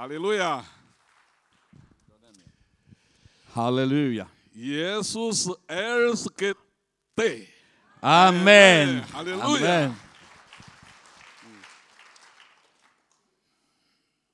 [0.00, 0.64] Halleluja!
[3.52, 4.26] Halleluja.
[4.52, 6.54] Jesus älskar
[7.16, 7.48] dig.
[8.00, 9.00] Amen.
[9.12, 9.76] Halleluja.
[9.76, 9.94] Amen.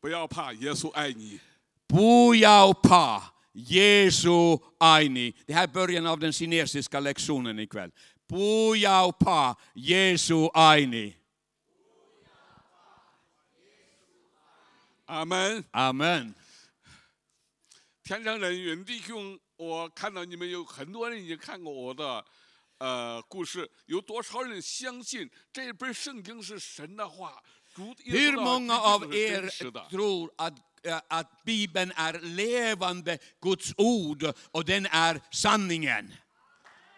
[0.00, 1.38] 不要怕，耶稣爱你。
[1.88, 3.22] Pujaupa,
[3.54, 5.34] Jesu aini.
[5.46, 7.90] Det här är början av den kinesiska lektionen ikväll.
[8.28, 11.14] Pujaupa, Jesu aini.
[15.07, 15.63] 阿门。
[15.71, 16.33] Amen.
[18.03, 22.23] 天上人云弟兄，我看到你们有很多人已经看过我的
[22.77, 27.41] 呃故事，有多少人相信这本圣经是神的话？
[27.73, 33.19] 主耶稣 Hur 的 många 话 av 一定是 er 真实的 tror att, eh, att Bibeln är levande
[33.39, 36.11] Guds ord och den är sanningen?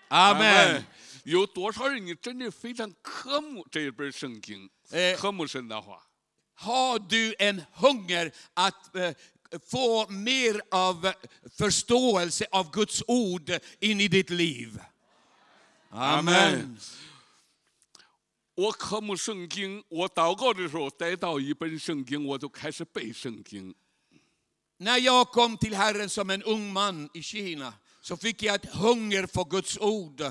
[0.09, 0.83] Amen.
[1.25, 6.08] 有多少人你真的非常渴慕这一本圣经，哎渴慕神的话？
[6.58, 9.14] Har du en hunger att eh,
[9.70, 11.12] få mer av eh,
[11.58, 13.50] förståelse av Guds ord
[13.80, 14.80] in i ditt liv?
[15.90, 16.78] Amen.
[18.56, 23.74] 我渴慕圣经，我祷告的时候带到一本圣经，我就开始背圣经。
[24.78, 28.74] När jag kom till Herren som en ung man i Kina så fick jag ett
[28.74, 30.22] hunger för Guds ord.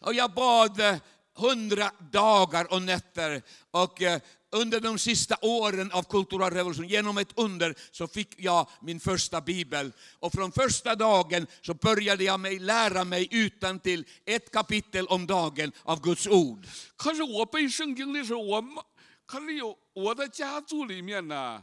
[0.00, 0.96] Och jag bad eh,
[1.34, 3.42] hundra dagar och nätter.
[3.70, 4.20] Och eh,
[4.52, 9.92] under de sista åren av kulturrevolutionen, genom ett under, så fick jag min första bibel.
[10.18, 15.26] Och från första dagen så började jag mig, lära mig utan till ett kapitel om
[15.26, 16.66] dagen av Guds ord.
[16.96, 18.82] 可是我背圣经的时候，我妈，
[19.24, 21.62] 可是有我的家族里面呢，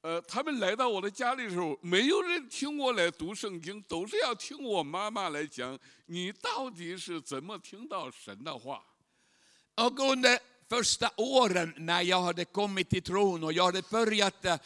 [0.00, 8.82] 呃，他们来到我的家里的时候，没有人听我来读圣经，都是要听我妈妈来讲，你到底是怎么听到神的话？
[9.85, 10.37] Och under
[10.68, 14.58] första åren när jag hade kommit till tron och jag hade börjat eh,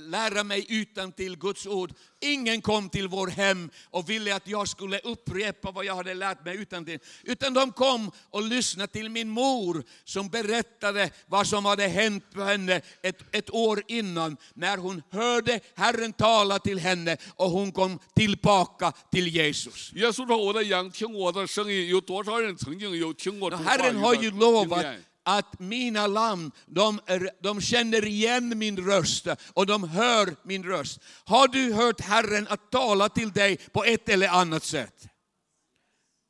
[0.00, 1.92] lära mig utan till Guds ord.
[2.20, 6.44] Ingen kom till vår hem och ville att jag skulle upprepa vad jag hade lärt
[6.44, 6.98] mig utan till.
[7.22, 12.44] Utan de kom och lyssnade till min mor som berättade vad som hade hänt för
[12.44, 14.36] henne ett, ett år innan.
[14.54, 19.92] När hon hörde Herren tala till henne och hon kom tillbaka till Jesus.
[19.94, 25.04] 耶稣说：“我的羊听我的声音。”有多少人曾经有听过这 Och 话语 Herren har 的 ju 经 lovat 验？
[25.27, 26.99] att mina lamm, de,
[27.41, 30.99] de känner igen min röst och de hör min röst.
[31.25, 35.07] Har du hört Herren att tala till dig på ett eller annat sätt?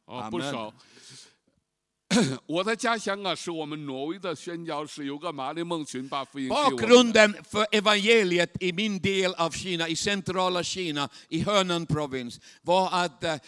[0.07, 0.71] Amen.
[2.44, 6.86] 我的家乡啊，是我们挪威的宣教士，有个马里孟群把福音给我们的。
[6.86, 12.90] Bakgrunden för evangeliet i min del av Kina, i centrala Kina, i Hönan provins, var
[12.92, 13.38] att eh,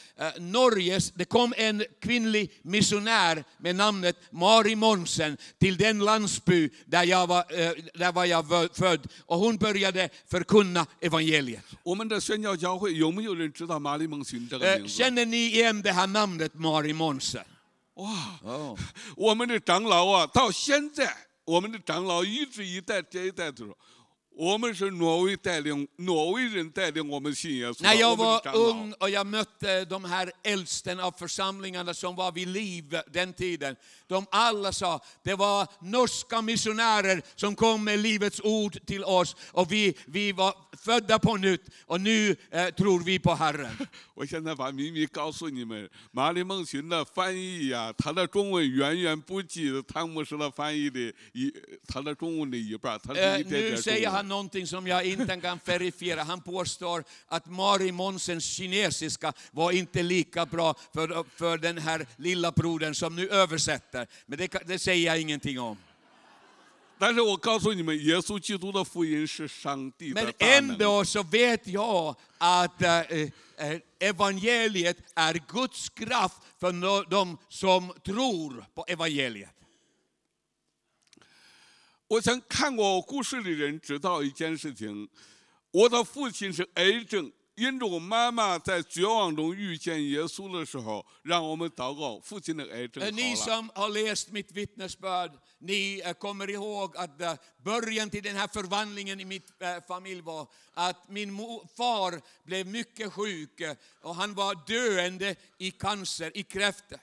[0.40, 7.26] Norges, det kom en kvinnlig missionär med namnet Mari Monsen till den landsby där, jag
[7.26, 11.64] var, eh, där var jag vö- född och hon började förkunna evangeliet.
[11.82, 15.02] 我们的宣教教会有没有人知道马里孟群这个 Eh, 名字？
[15.02, 17.44] Känner ni igen det här namnet Mari Monsen?
[17.99, 18.79] 哇，Oh.
[19.17, 21.15] 我们的长老啊，到现在
[21.45, 23.77] 我们的长老一直一代接一代的说，
[24.36, 27.88] 我们是挪威带领挪威人带领我们信耶稣的。
[27.88, 31.94] När 我 jag 们的 var 长老 ung och jag mötte de här äldsten av församlingarna
[31.94, 33.76] som var vid liv den tiden.
[34.08, 39.72] De alla sa, det var norska missionärer som kom med livets ord till oss och
[39.72, 43.70] vi, vi var födda på nytt och nu eh, tror vi på Herren.
[44.14, 51.52] 我现在把秘密告诉你们，马里孟群的翻译呀、他的中文远远不及汤姆斯的翻译的一，
[51.86, 54.24] 他的中文的一半，他是 Eh, 一点 nu 点 säger 中 han 文。
[54.28, 56.22] någonting som jag inte kan verifiera.
[56.22, 62.52] Han påstår att Mari Monsens kinesiska var inte lika bra för, för den här lilla
[62.52, 64.06] brodern som nu översätter.
[64.26, 65.76] Men det, kan- det säger jag ingenting om.
[66.96, 70.70] 但是我告诉你们，耶稣基督的福音是上帝的 Men 大能。
[70.70, 77.92] ändå så vet jag att eh, eh, evangeliet är Guds kraft för no- de som
[78.04, 79.50] tror på evangeliet.
[82.08, 85.08] 我想看过我故事的人知道一件事情，
[85.70, 93.46] 我的父亲是癌症，因着我妈妈在绝望中遇见耶稣的时候，让我们祷告，父亲的癌症 Eh, Ni 好了。
[93.46, 98.48] som har läst mitt vittnesbörd, ni eh, kommer ihåg att eh, början till den här
[98.48, 104.14] förvandlingen i mitt eh, familj var att min mo- far blev mycket sjuk eh, och
[104.14, 106.96] han var döende i cancer, i kräfta.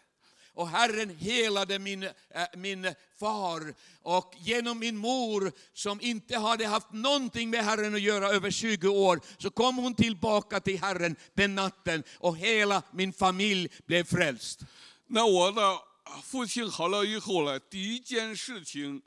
[0.55, 2.11] Och Herren helade min, eh,
[2.57, 8.27] min far och genom min mor som inte hade haft någonting med Herren att göra
[8.29, 13.69] över 20 år så kom hon tillbaka till Herren den natten och hela min familj
[13.85, 14.65] blev frälst.
[15.07, 15.79] 那我的
[16.23, 19.01] 父亲好了以后呢，第一件事情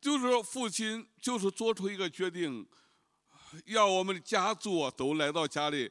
[0.00, 2.66] 就是父亲就是做出一个决定，
[3.66, 5.90] 要我们的家族啊都来到家里，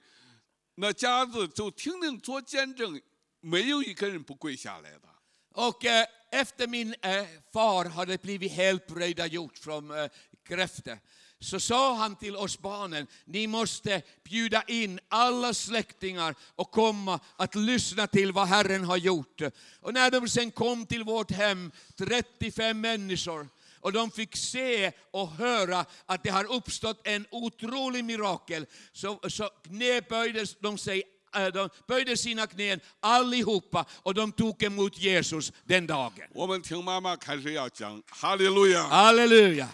[0.76, 3.00] 那家子就听听做见证，
[3.42, 5.08] 没有一个人不跪下来的。
[5.54, 10.10] Och eh, efter min eh, far hade blivit helbrägdagjord från eh,
[10.44, 11.00] kräftor
[11.40, 17.56] så sa han till oss barnen, ni måste bjuda in alla släktingar och komma att
[17.56, 19.42] lyssna till vad Herren har gjort.
[19.82, 25.30] Och när de sen kom till vårt hem, 35 människor, och de fick se och
[25.30, 31.06] höra att det har uppstått en otrolig mirakel, så, så knäböjdes de sig eh,
[31.54, 36.28] de böjde sina knän allihopa och de tog emot Jesus den dagen.
[36.34, 39.68] 我们听妈妈开始要讲哈利路亚， Halleluja!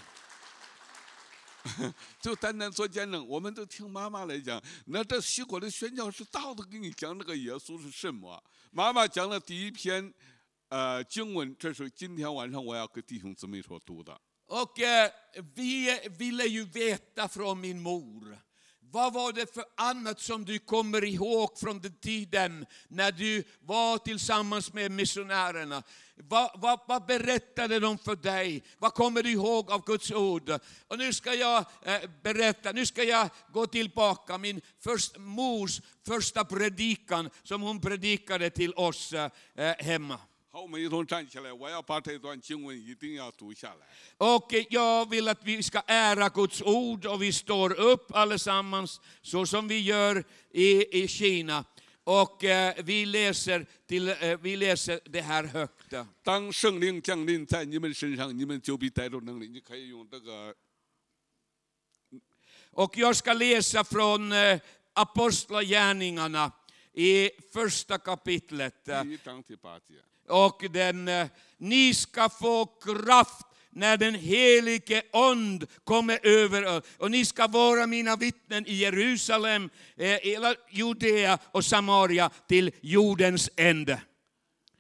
[2.20, 4.62] 就单单做见证，我们都听妈妈来讲。
[4.86, 8.44] 那这西国的宣教士到底给你讲这个耶稣是什么？
[8.72, 10.14] 妈妈讲的第一篇，
[10.68, 14.20] 呃，经文，这是今天晚上我要给弟兄姊妹所读的。
[14.48, 15.10] Och eh,
[15.56, 18.38] vi ville ju veta från min mor,
[18.91, 23.99] vad var det för annat som du kommer ihåg från den tiden när du var
[23.99, 25.83] tillsammans med missionärerna?
[26.15, 28.63] Vad, vad, vad berättade de för dig?
[28.79, 30.51] Vad kommer du ihåg av Guds ord?
[30.89, 36.45] Och nu ska jag eh, berätta, nu ska jag gå tillbaka, min först, mors första
[36.45, 39.31] predikan som hon predikade till oss eh,
[39.79, 40.19] hemma.
[40.58, 43.88] 好，我们一同站起来，我要把这段经文一定要读下来。
[44.18, 49.46] Och jag vill att vi ska ära Guds ord och vi står upp allesammans så
[49.46, 51.66] som vi gör i, i Kina.
[52.04, 55.94] Och eh, vi, läser till, eh, vi läser det här högt.
[56.24, 59.48] 当圣灵降临在你们身上，你们就必带着能力。
[59.48, 60.54] 你可以用这个
[62.74, 64.60] Och jag ska läsa från eh,
[64.94, 66.52] Apostlagärningarna
[66.94, 68.84] i första kapitlet.
[68.84, 69.96] 第一章第八节。
[70.28, 71.28] Och den, eh,
[71.58, 76.82] ni ska få kraft när den helige ond kommer över er.
[76.98, 83.50] Och ni ska vara mina vittnen i Jerusalem, eh, hela Judea och Samaria till jordens
[83.56, 84.02] ände.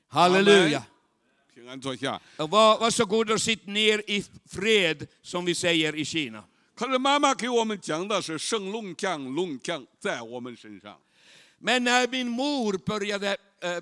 [0.07, 0.83] Halleluja.
[1.55, 2.19] 平安坐下。
[2.37, 6.43] Och var, varsågod och sitt ner i fred, som vi säger i Kina.
[6.75, 10.97] 可是妈妈给我们讲的是圣龙降，龙降在我们身上。
[11.59, 13.81] Men när min mor började eh,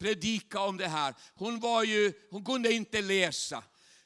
[0.00, 3.62] predika om det här, hon, var ju, hon kunde inte läsa.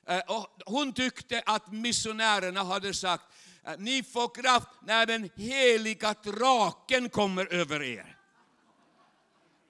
[0.06, 3.24] Eh, och hon tyckte att missionärerna hade sagt,
[3.64, 8.16] eh, ni får kraft när den heliga draken kommer över er.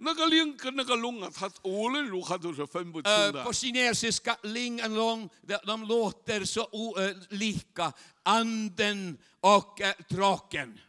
[0.02, 7.92] 那个灵跟那个龙啊，它无论如何都是分不清 Eh, 的 på。kinesiska, ling and long, de, de låter så o, eh, lika,
[8.22, 10.80] anden och eh, draken.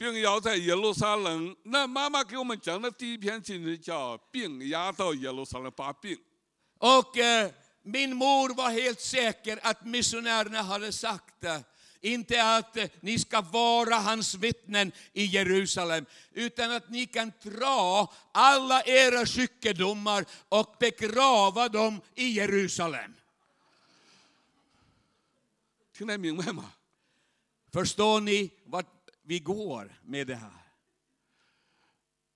[0.00, 1.56] 并要在耶路撒冷。
[1.64, 6.18] 那妈妈给我们讲的第一篇经文叫“病压到耶路撒冷把病
[6.78, 7.50] Och eh,
[7.82, 11.60] min mor var helt säker att missionärerna hade sagt eh,
[12.02, 18.12] inte att eh, ni ska vara hans vittnen i Jerusalem, utan att ni kan dra
[18.32, 23.14] alla era sjukdomar och begrava dem i Jerusalem.
[25.96, 26.72] ”，听得明白吗？
[27.72, 28.86] Förstår ni vart
[29.31, 30.51] vi går med det här?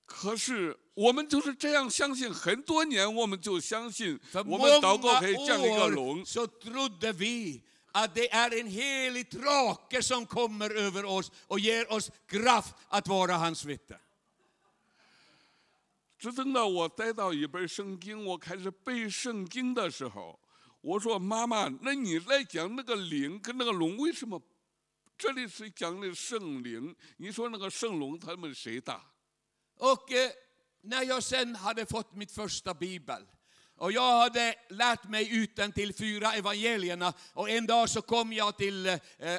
[0.05, 7.61] 可是我们就是这样相信，很多年我们就相信，我们祷告可以降一个龙 så trodde vi
[7.91, 13.07] att det är en helig drake som kommer över oss och ger oss kraft att
[13.07, 13.99] vara hans vittne.
[16.17, 20.39] 只等到我带到一本圣经，我开始背圣经的时候，
[20.79, 24.41] 我说：“妈妈，那你来讲那个灵跟那个龙为什么？
[25.18, 29.00] 这里是讲的圣灵，你说那个圣龙他们谁大？
[29.76, 30.30] Och eh,
[30.82, 33.26] när jag sen hade fått mitt första bibel
[33.76, 38.56] och jag hade lärt mig utan till fyra evangelierna och en dag så kom jag
[38.56, 38.98] till eh,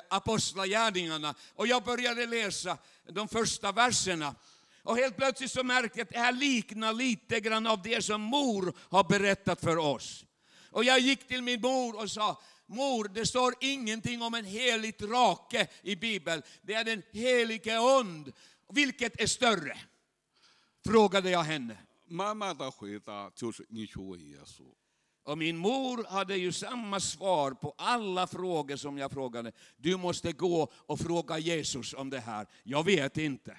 [0.09, 2.77] apostlagärningarna och jag började läsa
[3.07, 4.35] de första verserna.
[4.83, 8.21] Och helt plötsligt så märkte jag att det här liknar lite grann av det som
[8.21, 10.25] mor har berättat för oss.
[10.71, 13.10] Och jag gick till min mor och sa, mor.
[13.14, 16.42] Det står ingenting om en heligt rake i Bibeln.
[16.62, 18.32] Det är den helige ond.
[18.72, 19.78] Vilket är större?
[20.86, 21.76] Frågade jag henne.
[25.24, 29.52] Och min mor hade ju samma svar på alla frågor som jag frågade.
[29.76, 32.46] Du måste gå och fråga Jesus om det här.
[32.62, 33.56] Jag vet inte.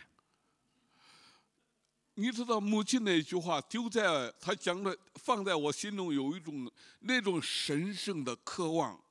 [2.16, 6.70] 你知道母亲那句话丢在她讲的，放在我心中有一种
[7.00, 9.02] 那种神圣的渴望。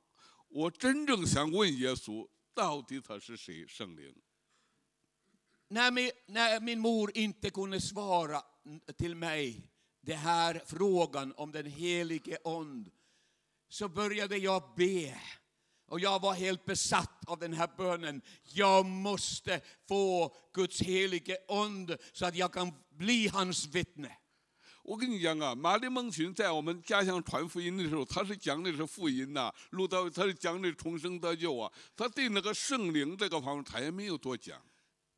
[0.48, 3.66] 我真正想问耶稣，到底他是谁？
[3.66, 4.14] 圣灵。
[5.68, 8.42] När min, när min mor inte kunde svara
[8.98, 9.62] till mig
[10.02, 12.90] den här frågan om den helige ond
[13.68, 15.18] så började jag be
[15.88, 18.22] Och jag var helt besatt av den här bönen.
[18.44, 24.16] Jag måste få Guds helige ande så att jag kan bli hans vittne.
[24.84, 34.60] 我跟你讲啊，马里蒙群在我们家乡传福音的时候，他是讲的是福音呐、路道他是讲的重生得救啊，他对那个圣灵这个方面他也没有多讲。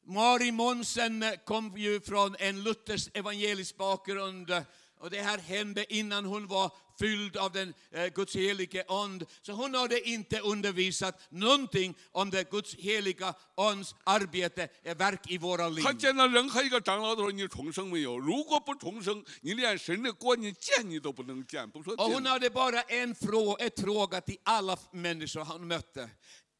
[0.06, 4.64] Mari Monsen kom ju från en Luthers evangelisk bakgrund
[4.98, 9.26] och det här hände innan hon var fylld av den eh, Guds helige ande.
[9.42, 15.38] Så hon hade inte undervisat någonting om det Guds heliga ands arbete, eh, verk i
[15.38, 15.82] våra liv.
[15.84, 18.18] 他见到任何一个长老都说你重生没有？
[18.18, 26.10] 如果不重生，你连神的国你见你都不能见，不说 Och 见 hon。hade bara en fråga, ett fråga till alla människor han mötte.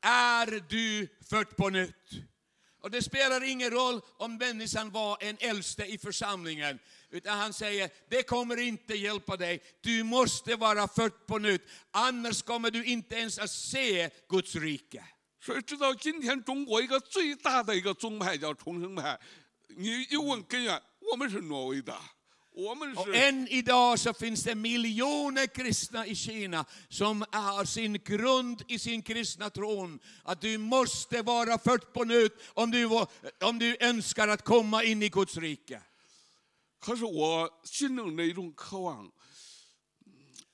[0.02, 1.92] Är du född på nytt?
[2.82, 6.78] Och det spelar ingen roll om människan var en äldste i församlingen.
[7.10, 9.62] Utan han säger, det kommer inte hjälpa dig.
[9.80, 11.62] Du måste vara född på nytt.
[11.90, 15.04] Annars kommer du inte ens att se Guds rike.
[15.40, 19.20] 所以直到今天，中国一个最大的一个宗派叫重生派。
[19.76, 20.80] 你一问根源，
[21.12, 21.94] 我们是挪威的，
[22.52, 28.62] 我们 Och 是 än idag så finns det miljoner kristna i Kina som har sin grund
[28.68, 30.00] i sin kristna tron.
[30.22, 33.08] Att du måste vara född på nytt om du, var-
[33.40, 35.82] om du önskar att komma in i Guds rike.
[36.78, 39.10] 可是我心中的一种渴望，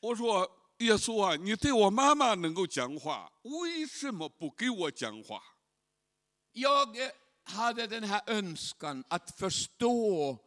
[0.00, 5.42] 我说耶稣啊，你对我妈妈能够讲话，为什么不给我讲话？
[6.52, 7.10] Jag eh,
[7.44, 10.38] hade den här önskan att förstå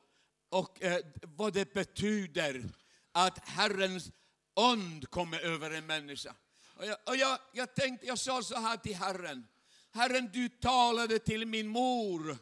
[0.49, 1.01] och, eh,
[1.37, 2.69] vad det betyder
[3.11, 4.11] att Herrens
[4.53, 6.35] ond kommer över en människa.
[6.75, 9.47] Och jag, och jag, jag tänkte, jag sa så här till Herren.
[9.91, 12.37] Herren, du talade till min mor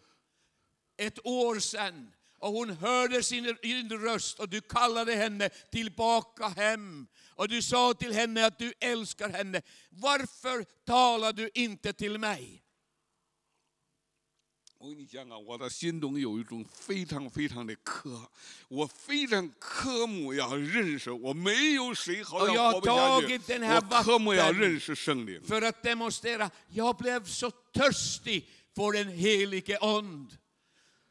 [0.97, 2.13] ett år sedan
[2.45, 7.07] och hon hörde sin, din röst och du kallade henne tillbaka hem.
[7.35, 9.61] Och du sa till henne att du älskar henne.
[9.89, 12.63] Varför talar du inte till mig?
[14.83, 18.27] 我跟你讲啊，我的心中有一种非常非常的渴，
[18.67, 25.39] 我非常渴慕要认识，我没有水好Och jag 像 har 活不下去 tagit den här 我渴慕要 vatten 认识圣灵。
[25.43, 26.49] för att demonstrera.
[26.69, 30.35] Jag blev så törstig för den helige and.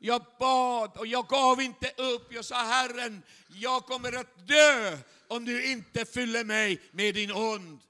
[0.05, 2.33] Jag bad och jag gav inte upp.
[2.33, 7.81] Jag sa Herren, jag kommer att dö om du inte fyller mig med din ond.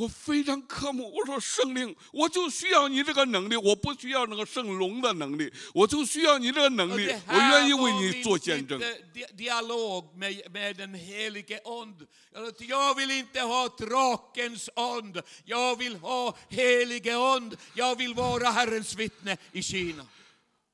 [0.00, 10.52] 我非常渴慕，我说圣灵，我就需要你这个能力，我不需要那个圣龙的能力，我就需要你这个能 Och 力 det，我愿意 här 为 var 你 min 做见证 mitt, eh, di- dialog med,
[10.52, 12.06] med den helige ond.
[12.32, 17.56] Jag sa, Jag vill inte ha drakens ond, jag vill ha helige ond.
[17.74, 20.06] Jag vill vara Herrens vittne i Kina.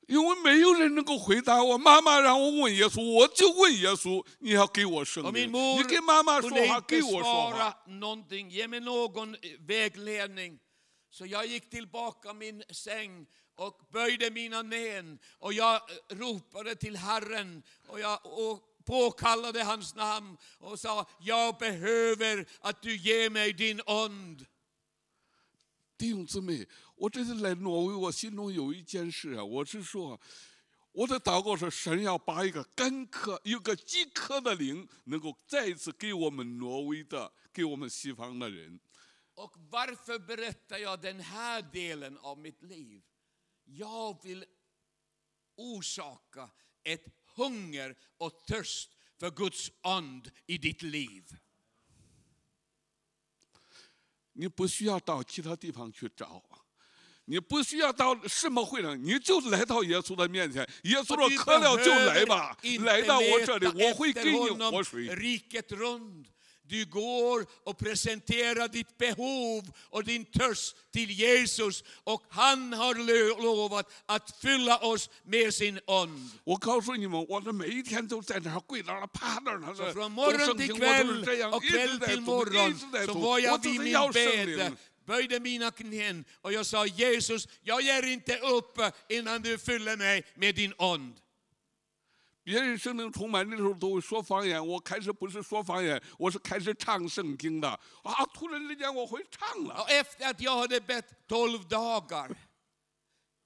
[0.09, 1.79] 因为没有人能够回答我。
[1.79, 10.59] 妈妈让我问耶稣，我就问耶稣，你要给我圣 Och 灵 min。mor 你跟妈妈说 kunde 话， inte 给我说话 svara。någonting, ge mig någon eh, vägledning.
[11.11, 16.97] Så jag gick tillbaka min säng och böjde mina knän och jag eh, ropade till
[16.97, 23.53] Herren och jag och påkallade hans namn och sa, jag behöver att du ger mig
[23.53, 24.47] din ond.
[26.00, 26.66] 弟兄姊妹，
[26.96, 30.18] 我这次来挪威，我心中有一件事啊，我是说，
[30.94, 38.80] 我的祷告是神要把一个干渴、一个饥渴的灵，能够再一次给我们挪威的、给我们西方的人。
[39.36, 43.02] Och varför berättar jag den här delen av mitt liv?
[43.66, 44.46] Jag vill
[45.58, 46.50] orsaka
[46.84, 51.26] ett hunger och törst för Guds and i ditt liv.
[54.40, 56.42] 你不需要到其他地方去找，
[57.26, 60.66] 你不需要到什么会上，你就来到耶稣的面前。
[60.84, 65.08] 耶稣说渴了就来吧，来到我这里，我会给你活水。
[66.70, 72.96] Du går och presenterar ditt behov och din törst till Jesus och han har
[73.42, 76.30] lovat att fylla oss med sin ond.
[76.46, 76.60] Så
[79.94, 84.78] från morgon till kväll och kväll till morgon var jag vid min bädd
[85.10, 90.24] böjde mina knän och jag sa Jesus, jag ger inte upp innan du fyller mig
[90.36, 91.14] med din ond.
[92.49, 97.69] 别人圣灵充满的时候都会说方言，我开始不是说方言，我是开始唱圣经的
[98.03, 98.25] 啊！
[98.35, 99.83] 突然之间我会唱了。
[99.83, 102.37] Och efter att jag hade bett 12 dagar,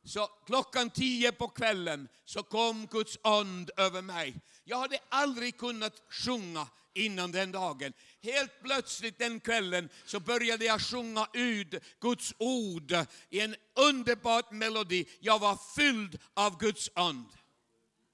[0.04, 4.34] så klockan 10 på kvällen, så kom Guds and över mig.
[4.64, 7.92] Jag hade aldrig kunnat sjunga innan den dagen.
[8.22, 12.92] Helt plötsligt den kvällen så började jag sjunga ut Guds ord
[13.30, 15.06] i en underbar melodi.
[15.20, 17.26] Jag var fylld av Guds and.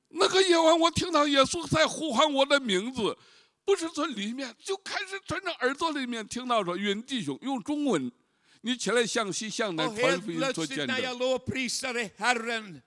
[0.08, 3.16] 那个夜晚，我听到耶稣在呼唤我的名字，
[3.64, 8.12] 不是从里面，就开始从这耳朵里面听到说：“云弟兄，用中文，
[8.60, 11.02] 你起来向西向南 Och 传 helt 福音做 plötsligt 见 när 证。
[11.02, 12.82] jag lovprisade Herren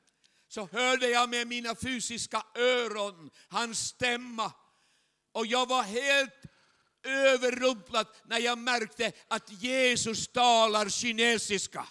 [0.48, 4.54] så hörde jag med mina fysiska öron hans stämma.
[5.34, 6.34] Och jag var helt
[7.04, 11.86] överrumplad när jag märkte att Jesus talar kinesiska.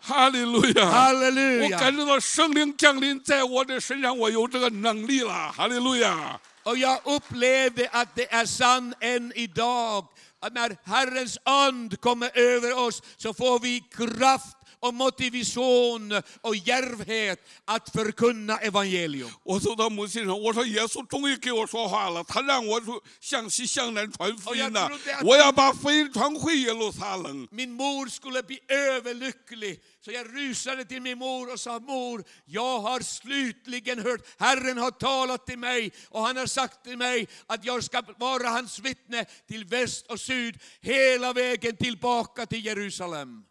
[0.00, 0.84] 哈利路亚！
[0.84, 1.78] 我 Halleluja!
[1.78, 5.50] 感觉到圣灵降临在我的身上，我有这个能力了。
[5.52, 6.38] 哈利路亚！
[6.64, 10.06] Och jag upplevde att det är sant än idag.
[10.40, 17.38] Att när Herrens and kommer över oss så får vi kraft och motivation och djärvhet
[17.64, 19.30] att förkunna evangelium.
[19.44, 27.48] 我走到母亲上，我说耶稣终于给我说话了，他让我说向西向南传福音呢、哦jag trodde att- 我要把福音传回耶路撒冷。
[27.50, 29.80] Min mor skulle bli överlycklig.
[30.04, 34.90] Så jag rusade till min mor och sa, mor, jag har slutligen hört, Herren har
[34.90, 39.24] talat till mig och han har sagt till mig att jag ska vara hans vittne
[39.48, 43.44] till väst och syd, hela vägen tillbaka till Jerusalem.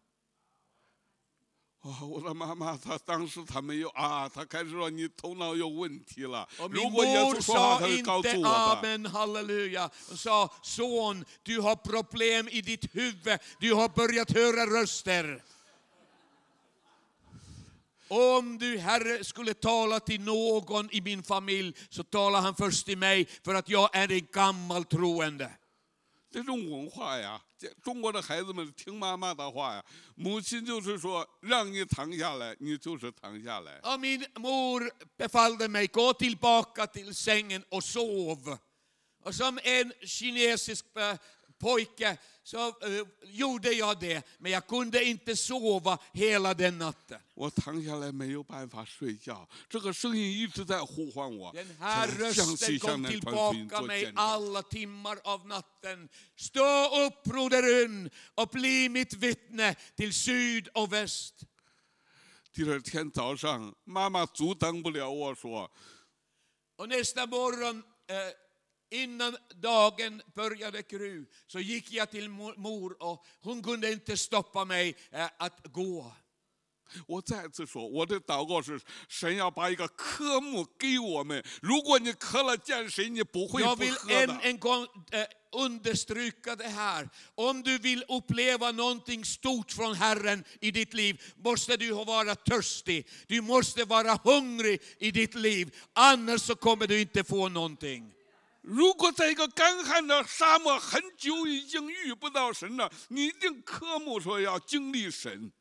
[1.81, 6.47] 哦，我的妈妈，她当时她没有啊，她开始说你头脑有问题了。
[6.57, 8.81] Och 如 min 果耶 mor 稣说话， sa 她就告诉 inte 我的。
[8.81, 9.91] amen, halleluja.
[10.07, 15.43] Hon sa, son, du har problem i ditt huvud, du har börjat höra röster.
[18.07, 22.97] Om du, Herre, skulle tala till någon i min familj så talar han först till
[22.97, 25.51] mig för att jag är en gammal troende.
[26.30, 33.80] 这种文化呀，这中国的孩子们听妈妈的话呀，母亲就是说让你躺下来，你就是躺下来。
[33.82, 38.58] Och min mor befallde mig, gå tillbaka till sängen och sov.
[39.24, 41.16] Och som en kinesisk eh,
[41.59, 47.19] pojke så eh, gjorde jag det, men jag kunde inte sova hela den natten.
[47.35, 54.25] 我躺下来没有办法睡觉，这个声音一直在呼唤我， Den här 向西 rösten 向 kom 南传福音 tillbaka 做 mig 见证。
[54.25, 56.09] alla timmar av natten.
[56.35, 61.45] Stå upp brodern och bli mitt vittne till syd och väst.
[62.53, 65.71] 第二天早上，妈妈阻挡不了我说，
[66.75, 68.33] Och nästa morgon, eh,
[68.91, 74.65] innan dagen började gry, så gick jag till mo- mor och hon kunde inte stoppa
[74.65, 76.11] mig eh, att gå.
[77.07, 84.39] 我再次说，我的祷告是神要把一个科目给我们，如果你渴了见谁，你不会 Jag 不 vill 喝 än 的。
[84.43, 87.09] en gång eh, understryka det här.
[87.35, 93.07] Om du vill uppleva någonting stort från Herren i ditt liv måste du vara törstig.
[93.27, 95.75] Du måste vara hungrig i ditt liv.
[95.93, 98.13] Annars så kommer du inte få någonting.
[98.67, 105.51] 如果在一个干旱的沙漠很久已经遇不到神了，你一定科目说要经历神。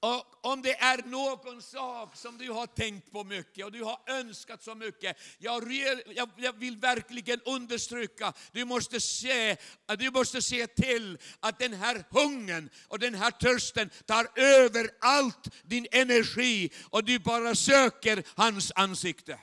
[0.00, 3.98] Och om det är någon sak som du har tänkt på mycket och du har
[4.06, 9.56] önskat så mycket, jag, re- jag, jag vill verkligen understryka, du måste, se,
[9.98, 15.48] du måste se till att den här hungern och den här törsten tar över allt
[15.62, 19.38] din energi och du bara söker hans ansikte.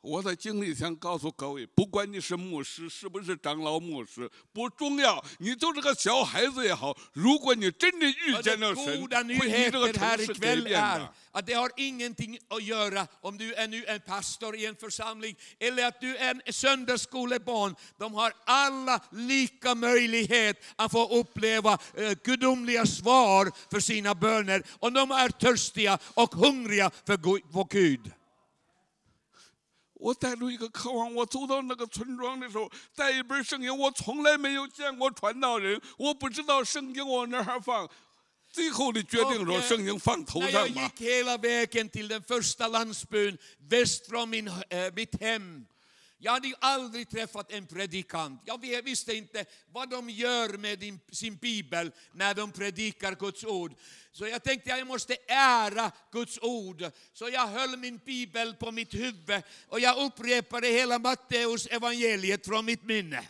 [0.00, 6.94] 我的经历想告诉各位，不管你是牧师，是不是长老牧师，不重要，你就是个小孩子也好。
[7.14, 11.14] 如果你真正遇 Och 见 den 了神， goda 会你这个 nyheten här 城市改 ikväll 变 är 的。
[11.32, 15.34] att det har ingenting att göra om du är nu en pastor i en församling
[15.58, 17.74] eller att du är en söndagsskolebarn.
[17.98, 24.62] De har alla lika möjlighet att få uppleva eh, gudomliga svar för sina böner.
[24.80, 28.12] Och de är törstiga och hungriga för Gu- för Gud.
[29.99, 37.87] 我带着一个渴望，我走到那个村庄的时候，带一本圣经，我从来没有见过传道人，我不知道圣经往哪儿放。
[38.51, 40.91] 最后的决定说 eh, 圣经放头上吧。
[46.18, 46.28] gick hela vägen till den första landsbyn väst från min, eh, mitt hem.
[46.28, 48.42] Jag hade ju aldrig träffat en predikant.
[48.44, 53.44] Jag ve- visste inte vad de gör med din, sin bibel när de predikar Guds
[53.44, 53.74] ord.
[54.12, 56.90] Så jag tänkte jag måste ära Guds ord.
[57.12, 62.64] Så jag höll min bibel på mitt huvud och jag upprepade hela Matteus evangeliet från
[62.64, 63.22] mitt minne.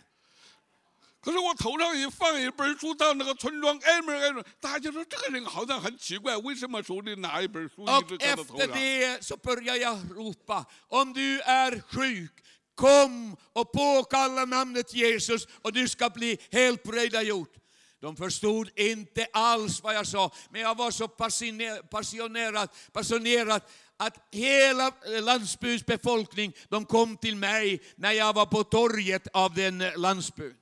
[1.21, 8.75] 可是我头上一放一本书，到那个村庄挨门挨门，大家说这个人好像很奇怪，为什么手里拿一本书一 Och 直搁到头 efter 上？
[8.75, 12.29] det så börjar jag ropa, om du är sjuk,
[12.80, 16.82] kom och påkalla namnet Jesus och du ska bli helt
[17.22, 17.54] gjort.
[18.00, 23.62] De förstod inte alls vad jag sa, men jag var så passionerad, passionerad
[23.96, 29.78] att hela landsbygdsbefolkningen befolkning de kom till mig när jag var på torget av den
[29.96, 30.59] landsbygden.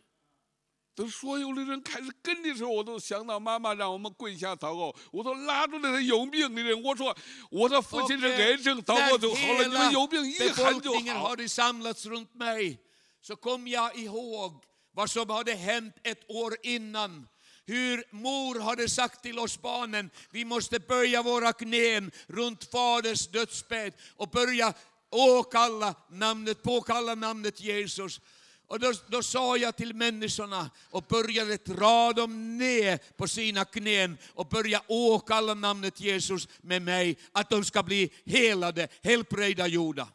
[0.97, 4.95] 等所有的人开始跟的时候，我都想到妈妈让我们跪下祷告。
[5.11, 7.15] 我都拉住那些有病的人，我说
[7.49, 9.67] 我的父 Och 亲是 eh, 癌症，祷告就 när 好了。
[9.67, 11.29] 你们 hela 有病一喊就 befolkningen 好。
[11.29, 12.77] hade samlats runt mig
[13.21, 17.27] så kom jag ihåg vad som hade hänt ett år innan.
[17.65, 23.93] hur mor hade sagt till oss barnen, vi måste böja våra knän runt faders dödsbädd
[24.15, 24.73] och börja
[25.09, 28.19] åkalla namnet, påkalla namnet Jesus.
[28.67, 34.17] Och då, då sa jag till människorna och började dra dem ner på sina knän
[34.33, 40.07] och börja åkalla namnet Jesus med mig, att de ska bli helade, helbrägda gjorda.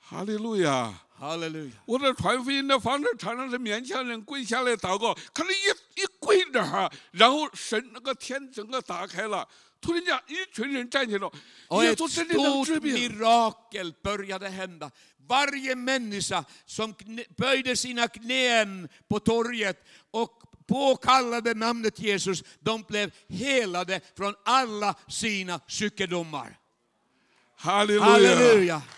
[0.00, 0.94] 哈利路亚！
[1.20, 1.72] Halleluja.
[1.84, 9.46] 我在传福音的方式常常是勉强人跪下来祷告，可是一一跪着哈，然后神那个天整个打开了，
[11.67, 14.91] och ett stort mirakel började hända.
[15.27, 16.95] Varje människa som
[17.37, 25.59] böjde sina knän på torget och påkallade namnet Jesus, de blev helade från alla sina
[25.67, 26.57] sjukdomar.
[27.55, 28.03] Halleluja.
[28.03, 28.81] Halleluja.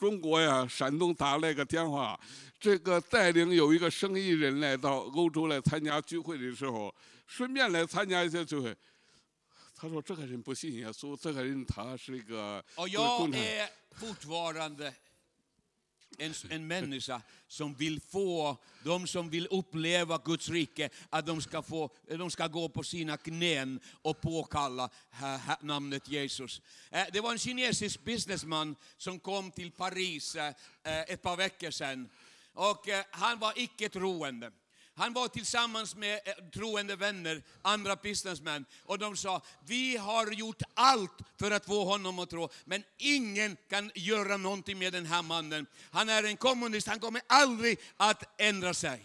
[0.00, 2.18] 中国呀，山东打来个电话，
[2.58, 6.94] 这个带领有一个生意人来到欧洲来参加聚会的时候，
[7.26, 8.74] 顺便来参加一下聚会。
[9.76, 13.40] 他说这个人不信耶稣，这个人他是一个共产。
[16.18, 21.62] en, en människa som vill få, de som vill uppleva Guds rike, att de ska,
[21.62, 24.90] få, de ska gå på sina knän och påkalla
[25.60, 26.62] namnet Jesus.
[26.90, 31.70] Eh, Det var en kinesisk businessman som kom till Paris eh, eh ett par veckor
[31.70, 32.08] sedan.
[32.52, 34.52] Och eh, han var icke troende.
[34.99, 40.61] Han var tillsammans med eh, troende vänner, andra businessmän, och de sa, vi har gjort
[40.73, 45.21] allt för att få honom att tro, men ingen kan göra någonting med den här
[45.21, 45.65] mannen.
[45.91, 49.01] Han är en kommunist, han kommer aldrig att ändra sig.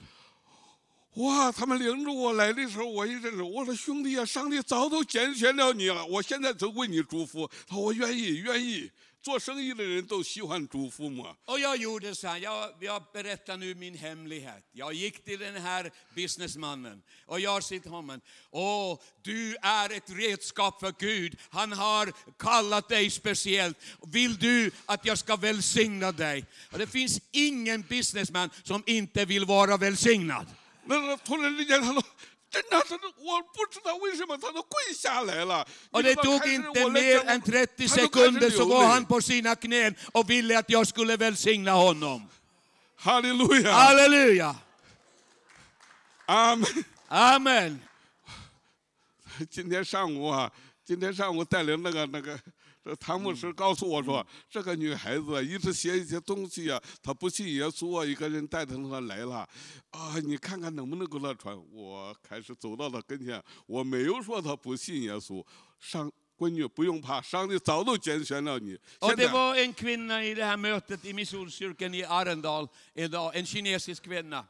[1.14, 1.50] 哇！
[1.50, 7.50] 他们领着我来的时候，我一认识，我说兄弟啊，上帝早都拣选了你了，我现在就为你祝福。
[7.66, 8.88] 他说我愿意，愿意。
[9.24, 11.37] 做生意的人都喜欢祝福嘛。
[11.46, 14.64] Och jag gjorde så här, jag, jag berättar nu min hemlighet.
[14.72, 20.11] Jag gick till den här businessmannen och jag sa till honom, åh, du är ett
[20.11, 21.37] redskap för Gud.
[21.50, 23.79] Han har kallat dig speciellt.
[24.07, 26.44] Vill du att jag ska välsigna dig?
[26.72, 30.46] Och det finns ingen businessman som inte vill vara välsignad.
[32.55, 39.94] 那个突然之间，他说：“真的，他说我不知道为什么，他都跪下来了。” Och det tog inte mer än 30 sekunder så går han på sina knän
[40.12, 42.29] och ville att jag skulle välsigna honom.
[42.96, 44.55] 哈利路亚， Halleluja!
[46.26, 46.85] 阿门。
[47.09, 47.81] Amen!
[49.50, 50.50] 今天上午啊，
[50.85, 52.38] 今天上午带领那个那个。
[52.86, 59.38] 这唐牧师告诉我说，这个女孩子一直写一些东西啊，她不信耶稣啊，一个人带着她来了，
[59.89, 61.60] 啊，你看看能不能给她传？
[61.71, 65.43] 我开始走到她跟前，我没有说她不信耶稣，
[65.80, 68.78] 上闺女不用怕，上帝早都拣选了你。
[69.00, 74.04] Och det var en kvinna i det här mötet i Missionskyrkan i Arendal idag, en kinesisk
[74.04, 74.45] kvinna.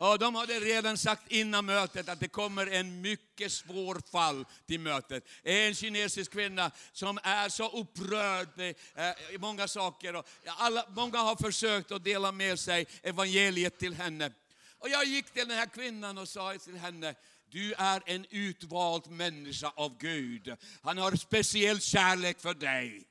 [0.00, 4.80] Och de hade redan sagt innan mötet att det kommer en mycket svår fall till
[4.80, 5.24] mötet.
[5.42, 10.16] En kinesisk kvinna som är så upprörd med eh, många saker.
[10.16, 14.30] Och alla, många har försökt att dela med sig evangeliet till henne.
[14.78, 17.14] Och jag gick till den här kvinnan och sa till henne,
[17.50, 20.56] du är en utvald människa av Gud.
[20.82, 23.04] Han har speciell kärlek för dig.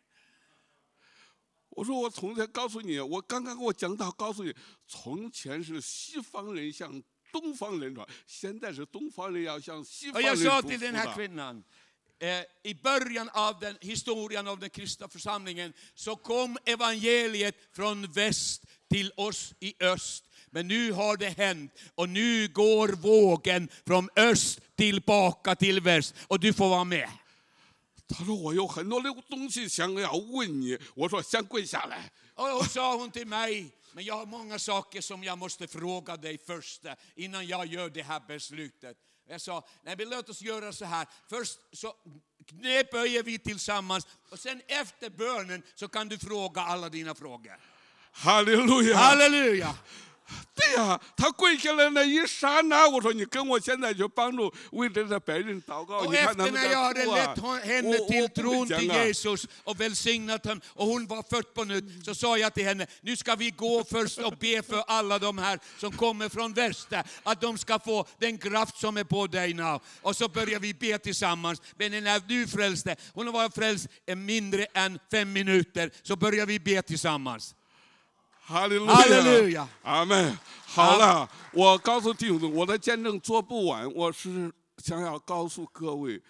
[1.77, 4.55] 我说我从前告诉你，我刚刚给我讲到，告诉你，
[4.87, 11.15] 从前是西方人向东方人传，现在是东方人要向西方 Och 人 jag 祝 sa 福 till den här 的。
[11.15, 11.65] kvinnan,
[12.19, 18.67] eh, i början av den historien av den kristna församlingen så kom evangeliet från väst
[18.91, 20.25] till oss i öst.
[20.51, 26.41] Men nu har det hänt och nu går vågen från öst tillbaka till väst och
[26.41, 27.09] du får vara med.
[28.09, 32.11] 他说我有很多的东西想要问你，我说先跪下来。
[32.35, 36.17] Och då sa hon till mig, men jag har många saker som jag måste fråga
[36.17, 38.97] dig först eh, innan jag gör det här beslutet.
[39.29, 41.07] Jag sa, nej men låt oss göra så här.
[41.29, 41.95] Först så
[42.47, 47.57] knäböjer vi tillsammans och sen efter bönen så kan du fråga alla dina frågor.
[48.15, 48.97] 哈利路亚！
[48.97, 49.75] Halleluja!
[50.55, 56.01] 对呀、他跪下来那一刹那，我说你跟我现在去帮助为这些白人祷告。
[56.01, 58.29] Och 你看他 efter 们 när jag 在 hade 哭啊 lett hon- 我 henne 我 till
[58.29, 59.05] 不 tron 会 till 讲啊。
[59.05, 62.87] Jesus och välsignat henne och hon var född på nytt så sa jag till henne,
[63.03, 67.05] nu ska vi gå först och be för alla de här som kommer från väster,
[67.25, 69.79] att de ska få den kraft som är på dig nu.
[70.03, 71.61] Och så börjar vi be tillsammans.
[71.77, 76.59] Men när du frälste, hon var frälst i mindre än fem minuter, så börjar vi
[76.59, 77.55] be tillsammans.
[78.47, 80.39] 哈利路哈利路亚阿门。
[80.67, 86.21] 好了，我告诉弟兄们，我的见证做不完，我是想要告诉各位，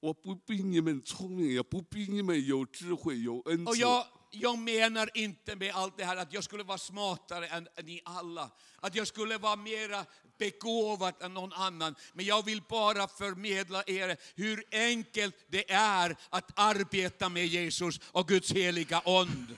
[0.00, 3.80] 我不比你们聪明，也不比你们有智慧、有恩 Och 赐。
[3.80, 8.00] jag, jag menar inte med allt det här att jag skulle vara smartare än ni
[8.04, 8.50] alla.
[8.80, 10.04] Att jag skulle vara mera
[10.38, 11.94] begåvad än någon annan.
[12.12, 18.28] Men jag vill bara förmedla er hur enkelt det är att arbeta med Jesus och
[18.28, 19.56] Guds heliga ond.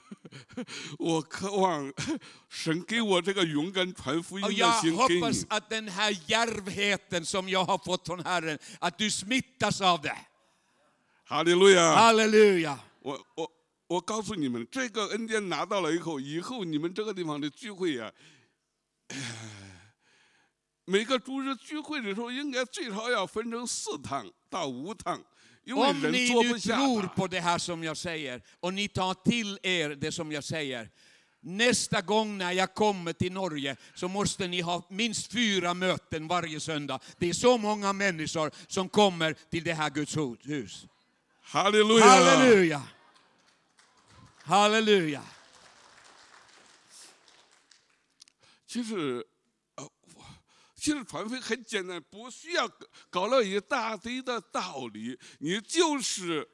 [1.00, 1.91] 我渴望
[2.50, 5.46] 神给我这个勇敢传福音的心给 hoppas 你。
[5.50, 10.15] att den här djärvheten som jag har fått från Herren, att du smittas av det.
[11.26, 12.78] 哈利路亚！Halleluja!
[13.02, 13.52] 我我
[13.88, 18.12] 我告诉你们，这个恩典拿到了以后，以后你们这个地方的聚会呀、
[19.08, 19.17] 哎
[20.86, 25.24] 每个主日聚会的时候，应该最少要分成四趟到五趟，
[25.71, 30.12] Om ni nu tror på det här som jag säger och ni tar till er det
[30.12, 30.89] som jag säger.
[31.41, 36.60] Nästa gång när jag kommer till Norge så måste ni ha minst fyra möten varje
[36.60, 36.99] söndag.
[37.17, 40.86] Det är så många människor som kommer till det här Guds hus.
[41.41, 42.06] Halleluja!
[42.06, 42.82] Halleluja!
[44.43, 45.21] Halleluja!
[48.73, 49.23] 其实
[50.83, 52.70] 其实传福音很简单，不需要
[53.11, 56.48] 搞了一大堆的道理，你就是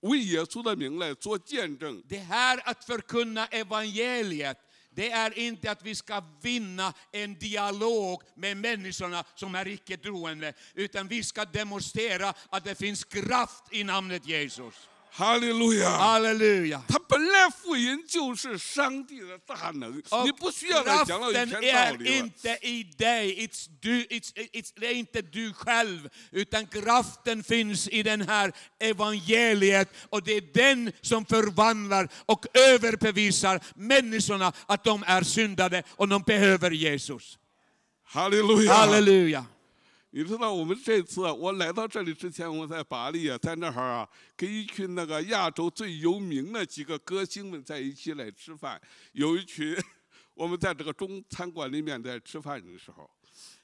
[0.00, 2.02] 为耶稣的名来做见证。
[2.08, 4.56] Det här att förkunna evangeliet,
[4.94, 10.54] det är inte att vi ska vinna en dialog med människorna som är icke troende,
[10.74, 14.74] utan vi ska demonstrera att det finns kraft i namnet Jesus.
[15.14, 15.90] 哈利路亚！
[15.98, 16.80] Halleluja!
[16.88, 22.16] 他本来福音就是上帝的大能，你 Och 不需要来讲了一 kraften 篇道 är 理了。
[22.16, 27.88] inte i dig, it's du, it's, it's, det är inte du själv, utan kraften finns
[27.88, 35.04] i den här evangeliet och det är den som förvandlar och överbevisar människorna att de
[35.06, 37.38] är syndade och de behöver Jesus.
[38.04, 38.72] 哈利路亚！
[38.72, 39.44] Halleluja!
[40.11, 48.81] 你知道我们这次我来到这里之前，我在巴黎啊，在那儿啊，跟一群那个亚洲最有名的几个歌星们在一起来吃饭。
[49.11, 49.77] 有一群，
[50.33, 53.09] 我们在这个中餐馆里面在吃饭的时候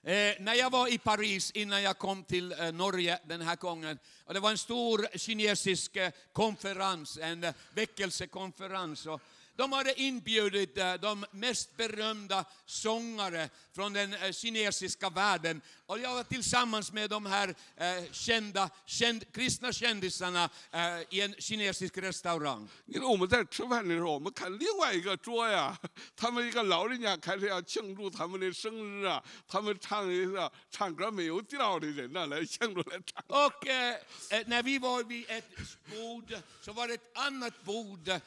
[0.04, 3.98] ，Eh, när jag var i Paris innan jag kom till eh, Norge den här gången,
[4.26, 9.06] och det var en stor kinesisk eh, konferens, en eh, väckelsekonferens.
[9.06, 9.22] Och
[9.57, 15.61] de hade inbjudit eh, de mest berömda sångare från den eh, kinesiska världen.
[15.87, 21.35] Och jag var tillsammans med de här eh, kända, känd, kristna kändisarna eh, i en
[21.39, 22.69] kinesisk restaurang.
[22.85, 25.77] 你知道我们在吃饭的时候，我们看另外一个桌呀，
[26.15, 33.25] 他们一个老人家开始要庆祝他们的生日啊，他们唱一个唱歌没有调的人呢、来庆祝来唱。
[33.27, 33.97] Och eh,
[34.31, 35.45] eh, när vi var vid ett
[35.91, 38.21] bord så var det ett annat bord.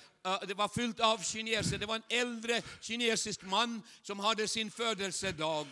[0.47, 1.79] det var fyllt av kineser.
[1.79, 5.67] Det var en äldre kinesisk man som hade sin födelsedag.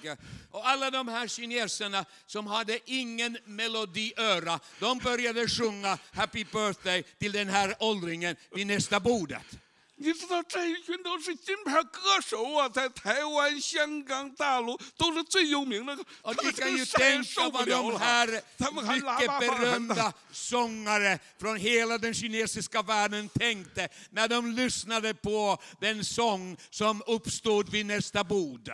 [0.50, 7.32] Och alla de här kineserna som hade ingen melodiöra, de började sjunga Happy birthday till
[7.32, 9.63] den här åldringen vid nästa bordet.
[10.01, 15.93] 你知道这一群都是金牌歌手啊，在台湾、香港、大陆都是最有名的。
[16.21, 18.43] Och 他 ni 们 kan 真 ju 是太受 tänka 不 vad 了 de 了 här。
[18.57, 20.13] 他们还喇 mycket 叭放很 berömda 大。
[20.31, 27.69] sångare från hela den kinesiska världen tänkte när de lyssnade på den sång som uppstod
[27.69, 28.71] vid nästa bord.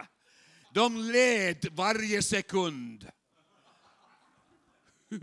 [0.73, 3.12] De led varje sekund.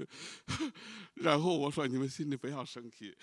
[1.14, 3.14] 然后我说你们心里不要生气，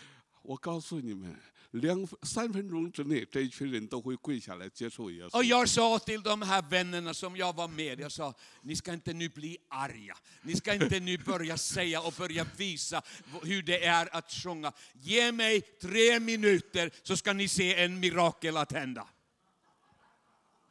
[0.44, 1.36] 我告诉你们，
[1.74, 5.44] 两分三分钟之内，这一群人都会跪下来接受耶 Och 稣。
[5.44, 8.34] jag sa till de här vännerna som jag var med, jag sa,
[8.64, 10.18] ni ska inte nu bli arga.
[10.42, 13.02] Ni ska inte nu börja säga och börja visa
[13.44, 14.74] hur det är att sjunga.
[14.94, 19.08] Ge mig tre minuter så ska ni se en mirakel att hända.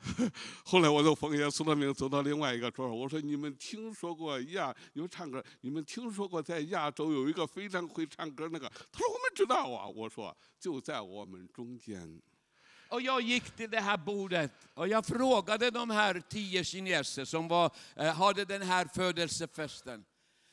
[0.65, 8.69] 后来我就奉耶稣的名走到另外一个桌儿，我说你们听说过亚，你们唱歌，你们听说过在亚洲有一个非常会唱歌那个？
[8.93, 9.87] 他说我们知道啊。
[9.89, 12.23] 我说就在我们中间。
[12.91, 17.49] Och jag gick till det här bordet och jag frågade de här tio kineser som
[17.49, 20.05] var, eh, hade den här födelsefesten.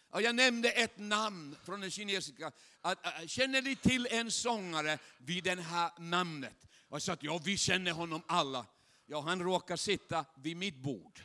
[0.10, 2.52] Och jag nämnde ett namn från den kinesiska.
[2.82, 6.68] Att, eh, känner ni till en sångare vid det här namnet?
[6.90, 8.66] Och jag sa att ja, vi känner honom alla.
[9.10, 11.22] Ja, han råkar sitta vid mitt bord.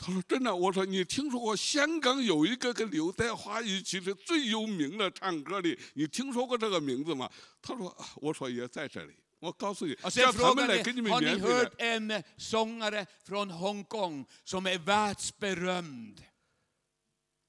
[0.00, 7.28] 他说真的，我说你听说过香港有一个跟刘德华一起是最有名的唱歌的，你听说过这个名字吗？
[7.60, 9.14] 他说，啊我说也在这里。
[9.40, 13.50] 我告诉你， Och 叫 sen 他们来 frågade 给你 jag, 们 har ni 免费的 hört。en eh, sångare från
[13.50, 16.24] Hongkong som är världsberömd?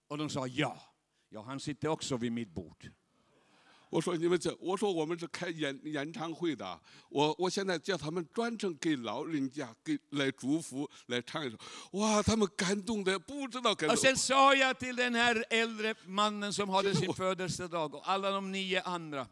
[0.08, 0.76] Och de sa ja.
[1.30, 2.92] Ja, han sitter också vid mitt bord.
[3.94, 6.80] 我说你们这，我说我们是开演演唱会的，
[7.10, 11.58] 我我现在叫他们专程给老人家给来祝福，来唱一首，
[11.94, 18.30] 哇，他们感动的不知道该 Och sen sa jag till den här äldre mannen som hade sin födelsedag och alla
[18.30, 19.28] de nio andra,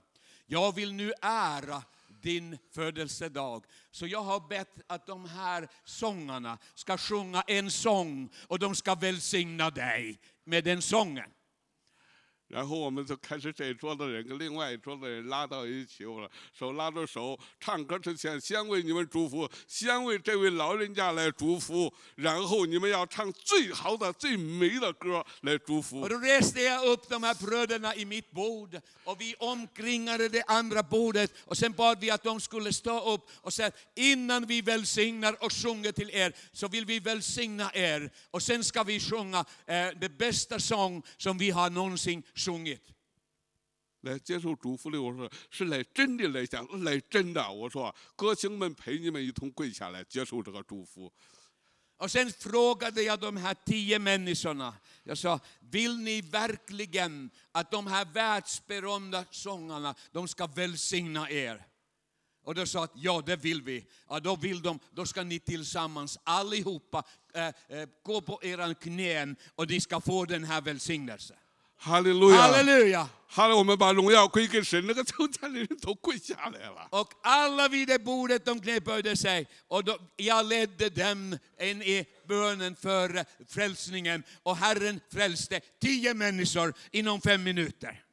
[0.47, 1.84] jag vill nu ära
[2.21, 3.63] din födelsedag.
[3.91, 8.95] Så jag har bett att de här sångarna ska sjunga en sång och de ska
[8.95, 11.30] välsigna dig med den sången.
[12.52, 30.43] 然后我们就开始这一桌的人跟另外一桌的人拉到一起，我说手拉着手，唱歌之前先为你们祝福，先为这位老人家来祝福，然后你们要唱最好的、最美的歌来祝福 Och。då reste jag upp de här bröderna i mitt bord och vi omkringade det
[30.47, 34.45] andra bordet och sen bad vi att de skulle stå upp och säga att innan
[34.45, 39.00] vi välsignar och sjunger till er så vill vi välsigna er och sen ska vi
[39.00, 42.82] sjunga eh, det bästa sång som vi har någonsin sjungit.
[44.02, 47.52] 来接受祝福的，我说是来真的来讲，来真的。
[47.52, 51.12] 我说歌星们陪你们一同跪下来接受这个祝福。
[52.00, 54.73] Och sen frågade jag de här tio människorna,
[55.04, 61.65] jag sa, vill ni verkligen att de här världsberömda sångarna, de ska välsigna er?
[62.43, 63.86] Och de sa att ja, det vill vi.
[64.10, 69.36] Ja, då vill de, då ska ni tillsammans allihopa eh, eh, gå på era knän
[69.56, 71.38] och ni ska få den här välsignelsen.
[71.82, 73.08] 哈利路亚， Halleluja!
[73.30, 74.84] 哈利，我们把荣耀归给神。
[74.88, 76.88] 那个抽签的人都跪下来了。
[76.91, 82.06] Och alla vid det bordet de knäböjde sig och då, jag ledde dem in i
[82.26, 88.04] bönen för frälsningen och Herren frälste tio människor inom fem minuter.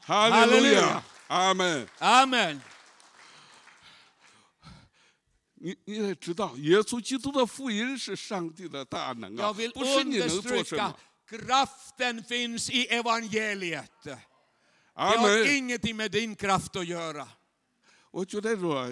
[0.00, 1.88] 哈利路 Halleluja 亚，阿门。
[2.00, 2.60] Amen.
[5.60, 10.94] 你你得知道，耶稣基督的福音是上帝的大能啊 Jag，vill 不是你能做什 understryka 么。
[11.32, 13.90] kraften finns i evangeliet.
[14.04, 14.18] Det
[14.94, 15.46] 阿 har 门。
[15.46, 17.26] ingenting med din kraft att göra.
[18.10, 18.90] 我觉得说，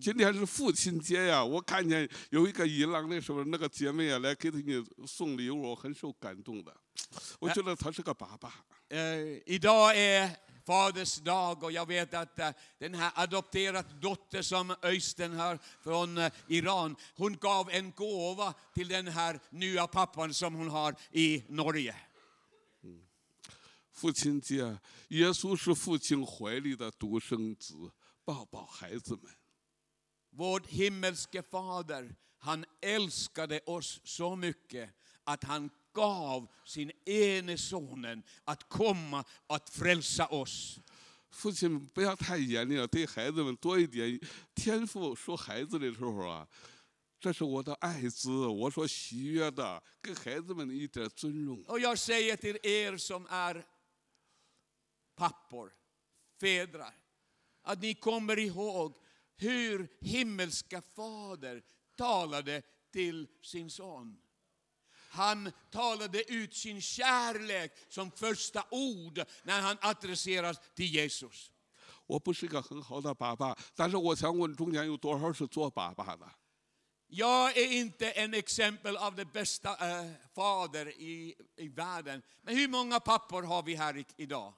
[0.00, 6.74] 今天是父亲节呀，我看见有一个伊朗的时候，那个姐妹啊来给你送礼物，我很受感动的。
[7.38, 8.64] 我觉得他是个爸爸。
[8.88, 10.36] Eh, idag är
[10.68, 16.18] Faders dag och jag vet att eh, den här adopterat dotter som Öysten har från
[16.18, 21.44] eh, Iran, hon gav en gåva till den här nya pappan som hon har i
[21.48, 21.94] Norge.
[23.92, 27.92] 父亲节，耶稣是父亲怀里的独生子，
[28.24, 29.32] 抱抱孩子们。
[30.30, 34.90] Vår himmelske fader, han älskade oss så mycket
[35.24, 40.80] att han gav sin ene sonen att komma att frälsa oss.
[41.30, 44.20] 父亲不要太严厉了，对孩子们多一点
[44.54, 45.14] 天赋。
[45.14, 46.46] 说孩子的时候啊，
[47.18, 51.64] 这是我的爱子，我所喜悦的，给孩子们一点尊重。
[51.66, 53.64] Och jag säger till er som är
[55.16, 55.72] pappor,
[56.40, 56.94] fädrar,
[57.62, 58.96] att ni kommer ihåg
[59.36, 61.62] hur himmelska fader
[61.96, 64.16] talade till sin son.
[65.10, 71.50] Han talade ut sin kärlek som första ord när han adresseras till Jesus.
[72.06, 76.26] 我不是一个很好的爸爸，但是我想问中间有多少是做爸爸的？
[77.08, 82.22] Jag är inte en exempel av det bästa eh, fader i, i världen.
[82.42, 84.52] Men hur många pappor har vi här i, idag?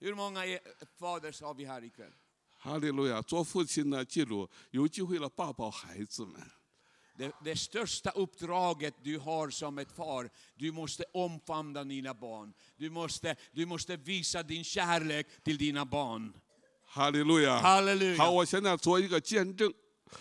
[0.00, 0.60] Hur många är,
[0.98, 2.12] faders har vi här ikväll?
[2.60, 3.20] 哈利路亚！
[3.22, 6.40] 做父亲的，记住有机会了，抱抱孩子们。
[7.16, 12.52] Det, det största uppdraget du har som ett far, du måste omfamna dina barn.
[12.76, 16.32] Du måste, du måste visa din kärlek till dina barn.
[16.90, 17.60] 哈利路亚！
[17.60, 18.16] Halleluja.
[18.16, 19.72] 好，我现在做一个见证，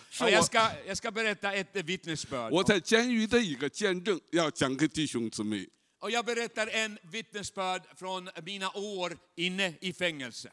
[0.10, 2.52] 是 Ja, jag, 我 ska, jag ska berätta ett vittnesbörd.
[2.52, 5.68] 我在监狱的一个见证，要讲给弟兄姊妹。
[6.00, 10.52] Och jag berättar en vittnesbörd från mina år inne i fängelse.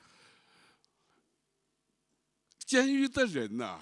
[2.64, 3.80] 监狱的人呐、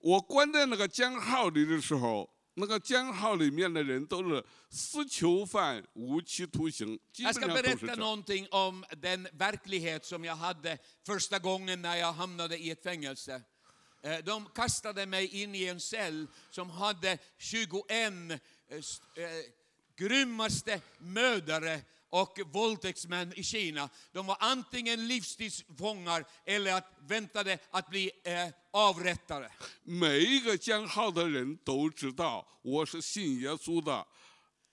[0.00, 7.98] 我关在那个监号里的时候，那个监号里面的人都是私囚犯、无期徒刑，基本 Jag 上 ska 都是 berätta 这样。
[7.98, 13.42] någonting om den verklighet som jag hade första gången när jag hamnade i ett fängelse.
[14.02, 18.32] Eh, De kastade mig in i en cell som hade 21
[18.68, 19.44] eh, s- eh,
[19.96, 21.80] grymmaste mördare
[22.10, 23.88] och våldtäktsmän i Kina.
[24.12, 29.50] De var antingen livstidsfångar eller att väntade att bli eh, avrättade.
[29.84, 34.06] 每一个监号的人都知道我是信耶稣的，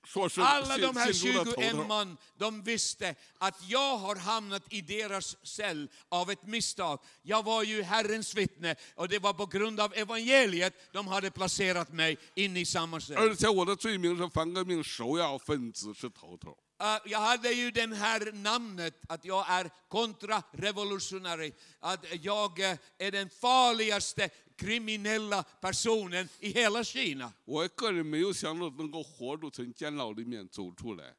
[0.03, 1.83] 说是 Alla de här 信信主的头 21 头。
[1.85, 6.99] man, de visste att jag har hamnat i deras cell av ett misstag.
[7.21, 11.93] Jag var ju Herrens vittne och det var på grund av evangeliet de hade placerat
[11.93, 13.17] mig in i samma cell.
[13.17, 16.57] 而且我的罪名是反革命首要分子，是头头。
[16.83, 21.51] eh, jag hade ju den här namnet att jag är kontrarevolutionär.
[21.79, 27.33] Att jag eh, är den farligaste kriminella personen i hela Kina.
[27.45, 31.15] 我个人没有想到能够活着从监牢里面走出来。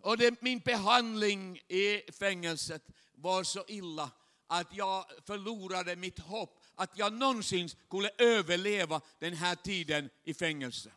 [0.00, 2.82] Och det, min behandling i fängelset
[3.14, 4.10] var så illa
[4.46, 10.90] att jag förlorade mitt hopp att jag någonsin skulle överleva den här tiden i fängelse.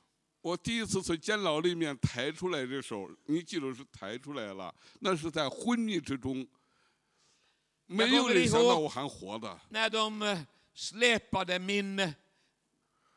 [0.45, 6.47] 我第一次从监牢里面抬出来的时候，你记得是抬出来了，那是在昏迷之中，
[7.85, 9.59] 没有人想到我还活的。
[9.69, 10.37] När de eh,
[10.73, 12.13] släpade min eh,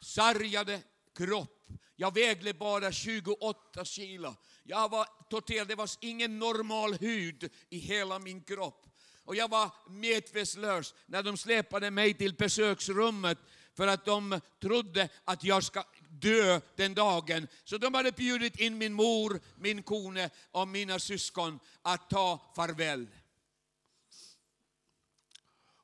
[0.01, 0.83] sargade
[1.15, 1.51] kropp.
[1.97, 4.37] Jag vägde bara 28 kilo.
[4.65, 8.87] Jag var torterad, det var ingen normal hud i hela min kropp.
[9.25, 13.39] Och jag var medvetslös när de släpade mig till besöksrummet
[13.75, 15.85] för att de trodde att jag ska
[16.19, 17.49] dö den dagen.
[17.65, 23.07] Så de hade bjudit in min mor, min kone och mina syskon att ta farväl.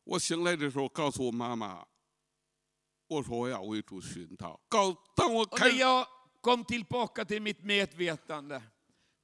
[0.04, 1.86] 我醒来的时候告诉我妈妈，
[3.06, 4.60] 我说我要为主殉道。
[4.68, 6.06] 告当我 Och 开 när jag
[6.40, 8.62] kom tillbaka till mitt medvetande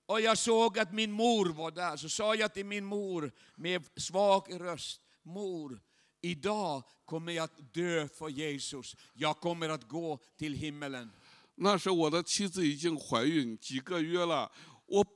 [0.06, 3.84] och jag såg att min mor var där så sa jag till min mor med
[3.96, 5.80] svag röst, mor,
[6.20, 8.96] idag kommer jag att dö för Jesus.
[9.14, 11.10] Jag kommer att gå till himmelen.
[11.58, 14.50] 那时我的妻子已经怀孕几个月了，
[14.86, 15.06] 我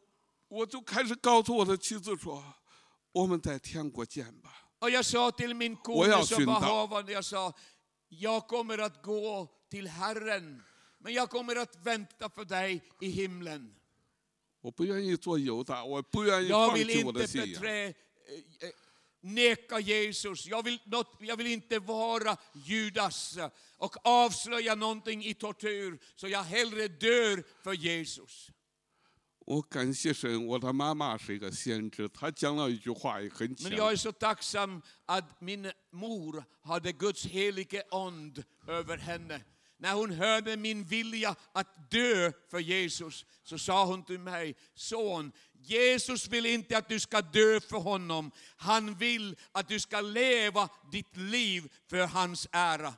[0.49, 2.43] 我就开始告诉我的妻子说，
[3.12, 4.51] 我们在天国见吧。
[4.78, 6.68] Och jag sa till min Och jag kone som var syndar.
[6.68, 7.53] havande, jag sa,
[8.09, 10.62] jag kommer att gå till Herren,
[10.99, 13.74] men jag kommer att vänta för dig i himlen.
[14.62, 17.62] 我不愿意做犹大，我不愿意 Jag 放 vill 弃我的 inte 信仰。
[17.62, 17.95] beträ, eh,
[18.61, 18.72] eh,
[19.24, 20.47] neka Jesus.
[20.47, 23.38] Jag vill, not, jag vill inte vara Judas
[23.76, 25.99] och avslöja någonting i tortyr.
[26.16, 28.51] Så jag hellre dör för Jesus.
[29.47, 33.76] 我感谢神，我的妈妈是一个先知，她讲了一句话也很 Men 强。
[33.76, 39.41] jag är så tacksam att min mor hade Guds helige ond över henne.
[39.78, 45.32] När hon hörde min vilja att dö för Jesus så sa hon till mig, son,
[45.64, 48.30] Jesus vill inte att du ska dö för honom.
[48.57, 52.95] Han vill att du ska leva ditt liv för hans ära.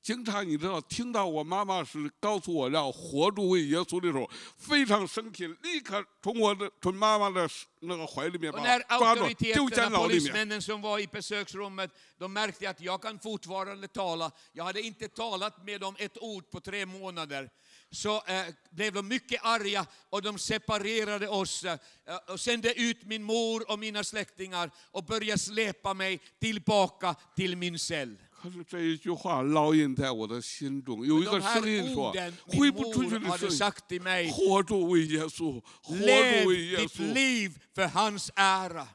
[0.00, 7.46] 经常你知道，听到我妈妈是告诉我要活着为耶稣的时候，非常生气，立刻从我的从妈妈的
[7.80, 10.32] 那个怀里面把 Och 我 när 抓住丢监 auktoriteterna, 牢里面。
[10.32, 14.30] polismännen som var i besöksrummet, de märkte att jag kan fortfarande tala.
[14.52, 17.50] Jag hade inte talat med dem ett ord på tre månader.
[17.92, 21.78] Så eh, blev de mycket arga och de separerade oss eh,
[22.26, 27.78] och sände ut min mor och mina släktingar och började släpa mig tillbaka till min
[27.78, 28.16] cell.
[28.40, 36.04] 可是这一句话烙印在我的心中，有一个 De här 声音说 orden，挥 min 不出去 mor 的 hade 声音： sagt till mig, 活着为耶稣，活着
[36.06, 37.12] lev 为耶 ditt 稣。
[37.12, 38.86] liv för hans ära.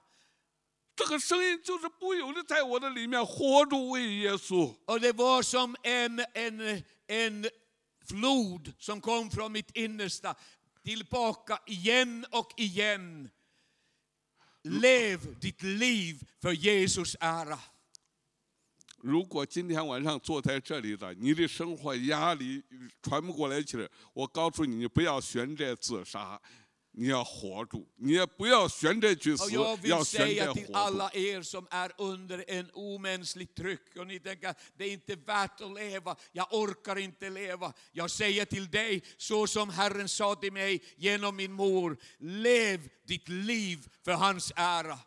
[0.95, 4.73] 这个声音就是不由得在我的里面活着为耶稣。
[4.85, 7.49] Och det var som en, en, en
[8.07, 10.35] flod som kom från mitt innersta
[10.83, 13.29] tillbaka igen och igen.
[14.63, 17.59] Lev ditt liv för Jesus ära.
[19.05, 22.63] 如果今天晚上坐在这里的，你的生活压力
[23.01, 26.41] 喘不过来气儿，我告诉你，你不要选择自杀，
[26.97, 30.73] 你要活住，你也不要选择去 Och 死 jag，vill 要选择 säga 活 till 住。
[30.73, 35.61] alla er som är under en omänskligt tryck och ni tänker det är inte värt
[35.61, 37.73] att leva, jag orkar inte leva.
[37.93, 43.29] Jag säger till dig så som Herren sa till mig genom min mor, lev ditt
[43.29, 44.99] liv för hans ära.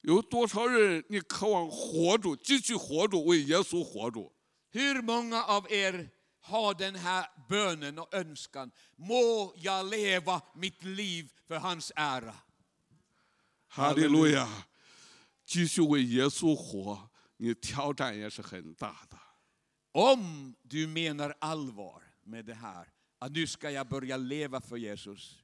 [0.00, 4.32] 有多少人你渴望活住，继续活住，为耶稣活住？
[4.72, 6.10] Hur många av er
[6.40, 8.70] har den här bönen och önskan?
[8.96, 12.34] Må jag leva mitt liv för hans ära.
[13.68, 14.48] 哈利路亚！
[15.44, 19.18] 继续为耶稣活，你挑战也是很大的。
[19.92, 22.86] Om du menar allvar med det här,
[23.18, 25.42] att nu ska jag börja leva för Jesus,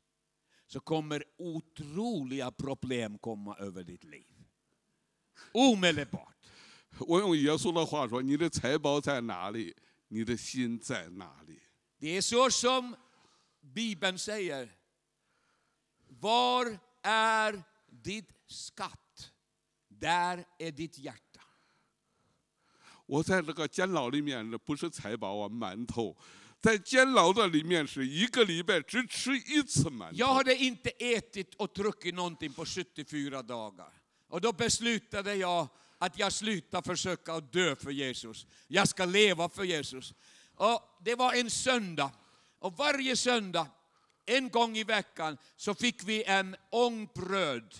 [0.66, 4.26] så kommer otroliga problem komma över ditt liv.
[5.52, 6.36] Omedelbart.
[7.00, 9.74] 我用耶稣的话说：“你的财宝在哪里？
[10.08, 11.60] 你的心在哪里
[11.98, 12.96] Det är så som
[13.60, 14.68] Bibeln säger.
[16.08, 19.32] Var är ditt skatt?
[19.88, 21.40] Där är ditt hjärta.
[23.06, 26.16] 我在这个监牢里面，这不是财宝啊，馒头。
[26.60, 30.34] 在监牢的里面是一个礼拜只吃一次馒 Jag 头。
[30.34, 33.92] hade inte ätit och druckit någonting på 74 dagar.
[34.28, 35.68] Och då beslutade jag
[36.04, 38.46] att jag slutar försöka att dö för Jesus.
[38.68, 40.14] Jag ska leva för Jesus.
[40.54, 42.10] Och det var en söndag.
[42.58, 43.66] Och varje söndag
[44.26, 47.74] en gång i veckan så fick vi en ångbröd.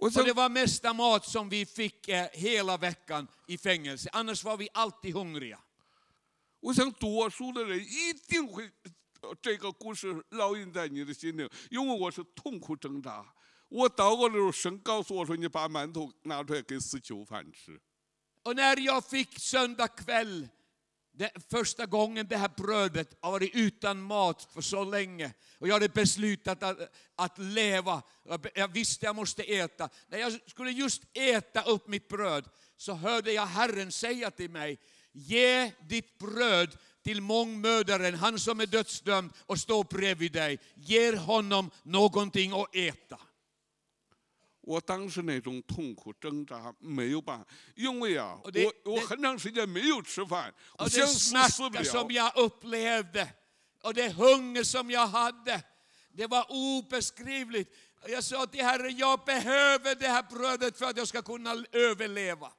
[0.00, 4.08] 我 Och 想 det var mesta mat som vi fick eh, hela veckan i fängelse.
[4.12, 5.58] Annars var vi alltid hungriga.
[6.60, 8.70] 我想读我书的人一定会
[9.20, 13.24] 呃这个故事烙印在你的心里，因为我是痛苦挣扎。
[13.72, 17.78] 我祷告的时候，神告诉我说：“你把馒头拿出来给死囚犯吃。
[18.44, 20.48] Och när jag fick söndag kväll,
[21.12, 25.74] det, första gången det här brödet har varit utan mat för så länge och jag
[25.74, 26.78] hade beslutat att,
[27.16, 28.02] att leva.
[28.24, 29.88] Jag be- Jag visste jag måste äta.
[30.08, 34.78] När jag skulle just äta upp mitt bröd så hörde jag Herren säga till mig,
[35.12, 40.58] ge ditt bröd till mångmördaren, han som är dödsdömd och står bredvid dig.
[40.74, 43.18] Ge honom någonting att äta.
[44.62, 52.12] 我当时那种痛苦挣扎没有办法，因为啊，哦对我我对很长时间没有吃饭，我 Och 想 den 死死不 smärta som 了。
[52.12, 53.28] jag upplevde
[53.82, 55.62] och det hunger som jag hade,
[56.12, 57.72] det var obeskrivligt.
[58.02, 61.64] Och Jag sa till Herren, jag behöver det här brödet för att jag ska kunna
[61.72, 62.52] överleva.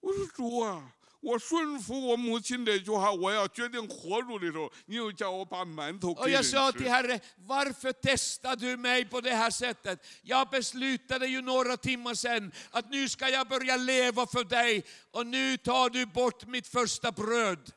[0.00, 6.88] 我说主啊， 我顺服我母亲这句话，我要决定活住的时候，你又叫我把馒头 Och 给人 jag sa till 吃。
[6.88, 10.06] Herren, varför testar du mig på det här sättet?
[10.22, 15.26] Jag beslutade ju några timmar sedan att nu ska jag börja leva för dig och
[15.26, 17.72] nu tar du bort mitt första bröd.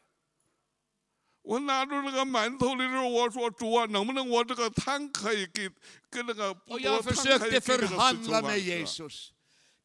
[1.42, 5.68] 我拿出这个馒头的时候，我说主啊，能不能我这个汤可以给
[6.12, 8.70] 跟那个不 Och 多 jag 汤可以 försökte 给这个死囚 förhandla 犯 med 吃？
[8.70, 9.32] Jesus.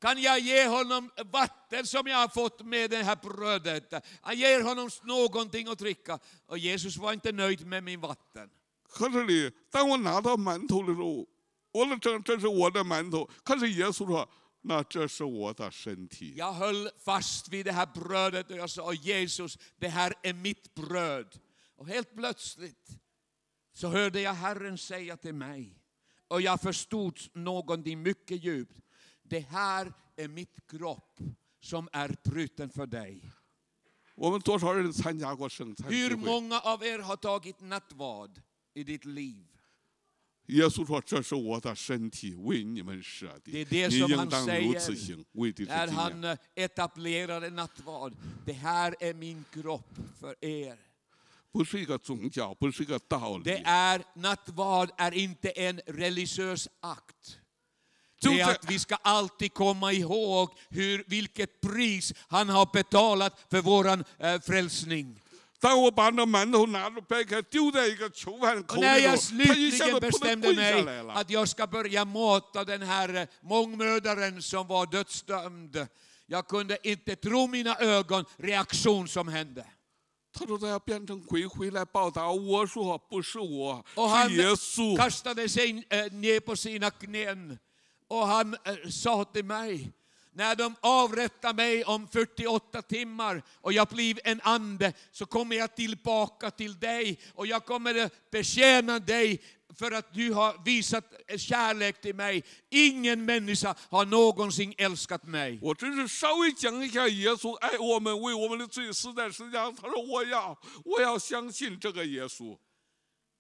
[0.01, 3.93] Kan jag ge honom vatten som jag har fått med det här brödet?
[4.25, 6.19] Jag ger honom någonting att dricka.
[6.47, 8.51] Och Jesus var inte nöjd med min vatten.
[8.89, 11.27] 可是里，当我拿到馒头的时候，
[11.73, 14.29] 我的这这是我的馒头，可是耶稣说，
[14.61, 16.35] 那这是我的身体。
[16.37, 20.33] Jag höll fast vid det här brödet och jag sa, "Åh, Jesus, det här är
[20.33, 21.41] mitt bröd.
[21.77, 22.99] Och helt plötsligt
[23.73, 25.77] så hörde jag Herren säga till mig,
[26.29, 28.81] och jag förstod någonting mycket djupt.
[29.29, 31.19] Det här är mitt kropp
[31.61, 33.31] som är bruten för dig.
[34.17, 36.17] 我们多少人参加过圣餐聚 Hur 会？
[36.17, 38.41] många av er har tagit nattvard
[38.75, 39.47] i ditt liv?
[40.47, 46.05] 耶稣说：“这是我的身体，为你们舍的， Det är det 你 som 应 han 当如 säger 此行，为的是 När 纪念。
[46.05, 48.13] han eh, etablerade nattvard.
[48.45, 50.77] Det här är min kropp för er.
[51.51, 57.39] ”不是一个宗教，不是一个道理 Det，är, nattvard är inte en religiös akt.
[58.21, 62.67] 就 Det är 在 att vi ska alltid komma ihåg hur, vilket pris han har
[62.73, 65.21] betalat för våran eh, frälsning.
[65.61, 71.15] 当我把那馒头拿着掰开丢在一个囚犯口 Och 里 när jag 头，他一下 slutligen 子扑的 bestämde 跪下 mig 来了。
[71.15, 75.87] att jag ska börja mata den här eh, mångmördaren som var dödsdömd.
[76.27, 79.65] Jag kunde inte tro mina ögon, reaktion som hände.
[80.33, 82.35] 他说他要变成鬼回来报答我。
[82.35, 84.97] 我说不是我， Och han 是耶稣。
[84.97, 87.59] kastade sig eh, ner på sina knän
[88.09, 89.93] och han eh, sa till mig,
[90.33, 95.77] när de avrättar mig om 48 timmar och jag blir en ande så kommer jag
[95.77, 99.43] tillbaka till dig och jag kommer att betjäna dig
[99.77, 101.05] för att du har visat
[101.37, 102.45] kärlek till mig.
[102.71, 105.59] Ingen människa har någonsin älskat mig.
[105.63, 109.75] 我只是稍微讲一下耶稣爱我们，为我们的罪死在十字架上。
[109.75, 112.57] 他说我要，我要相信这个耶稣。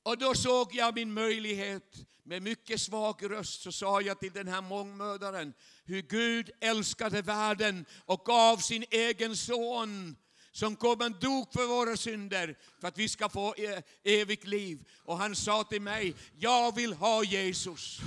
[0.04, 1.96] Och då såg jag min möjlighet.
[2.24, 5.54] Med mycket svag röst så sa jag till den här mångmördaren
[5.86, 10.16] hur Gud älskade världen och gav sin egen son
[10.52, 14.88] som kom och dog för våra synder för att vi ska få e-, evigt liv.
[14.98, 18.00] Och han sa till mig, jag vill ha Jesus.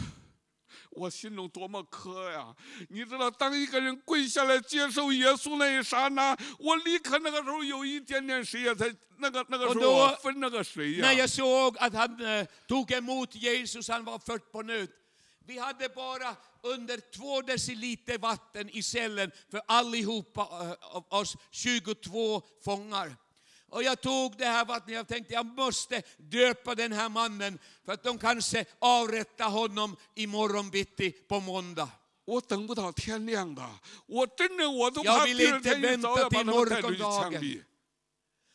[0.91, 2.55] 我心中多么渴呀！
[2.89, 11.20] 你知道，当一个人跪下来接受耶稣那一刹那，我立刻那个时候有一点点水呀，才那个那个时候 Och då- 我分那个水 När 呀。
[11.20, 14.91] jag såg att han eh, tog emot Jesus, han var född på nytt.
[15.45, 22.41] Vi hade bara under två deciliter vatten i cellen för allihopa eh, av oss 22
[22.65, 23.15] fångar.
[23.72, 27.93] Och jag tog det här vattnet, jag tänkte jag måste döpa den här mannen för
[27.93, 31.89] att de kanske avrättar honom imorgon bitti på måndag.
[32.30, 33.63] 我等不到天亮的，
[34.05, 37.41] 我真的我都 Jag 怕 vill 第二 inte 天一早要 vänta 把 till 他们带出去枪 morgondagen.
[37.41, 37.63] 毙。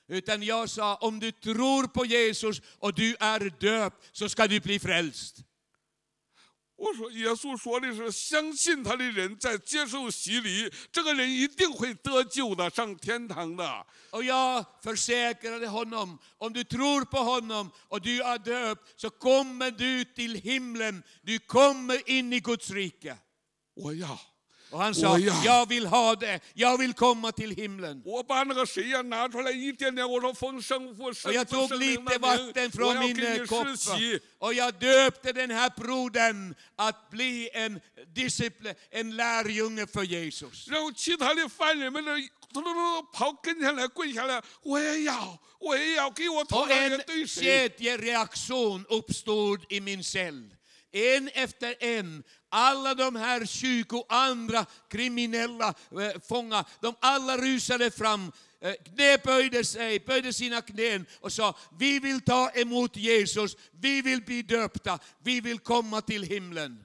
[0.09, 4.61] Utan jag sa, om du tror på Jesus och du är döpt så ska du
[4.61, 5.37] bli frälst.
[6.78, 13.86] 我说，耶稣说的是，相信他的人在接受洗礼，这个人一定会得救的，上天堂的。
[14.12, 20.06] Och jag försäkrade honom, om du tror på honom och du är döpt så kommer du
[20.06, 23.18] till himlen, du kommer in i Guds rike.
[23.74, 24.20] 我要，
[24.71, 25.43] Och han sa, Åh, ja.
[25.45, 28.01] jag vill ha det, jag vill komma till himlen.
[28.07, 33.41] 我把那个水呀拿出来一点点，我说奉圣父、圣 Och jag 子、 tog 圣灵 lite 的名， vatten 我 från 要 min 给 eh,
[33.41, 34.21] 你 kopp 施洗。
[34.39, 37.81] och jag döpte den här brodern att bli en
[38.15, 40.67] disciple, en lärjunge för Jesus.
[40.69, 42.13] 然后其他的犯人们呢，
[42.55, 47.69] 突突突跑跟前来跪下来，我也要，我也要，给我头 Och 上 en 也对水。
[47.69, 50.45] kedjereaktion uppstod i min cell.
[50.95, 58.33] En efter en, alla de här 20 andra kriminella eh, fångar, de alla rusade fram,
[58.61, 64.23] eh, knäböjde sig, böjde sina knän och sa, vi vill ta emot Jesus, vi vill
[64.23, 66.85] bli döpta, vi vill komma till himlen.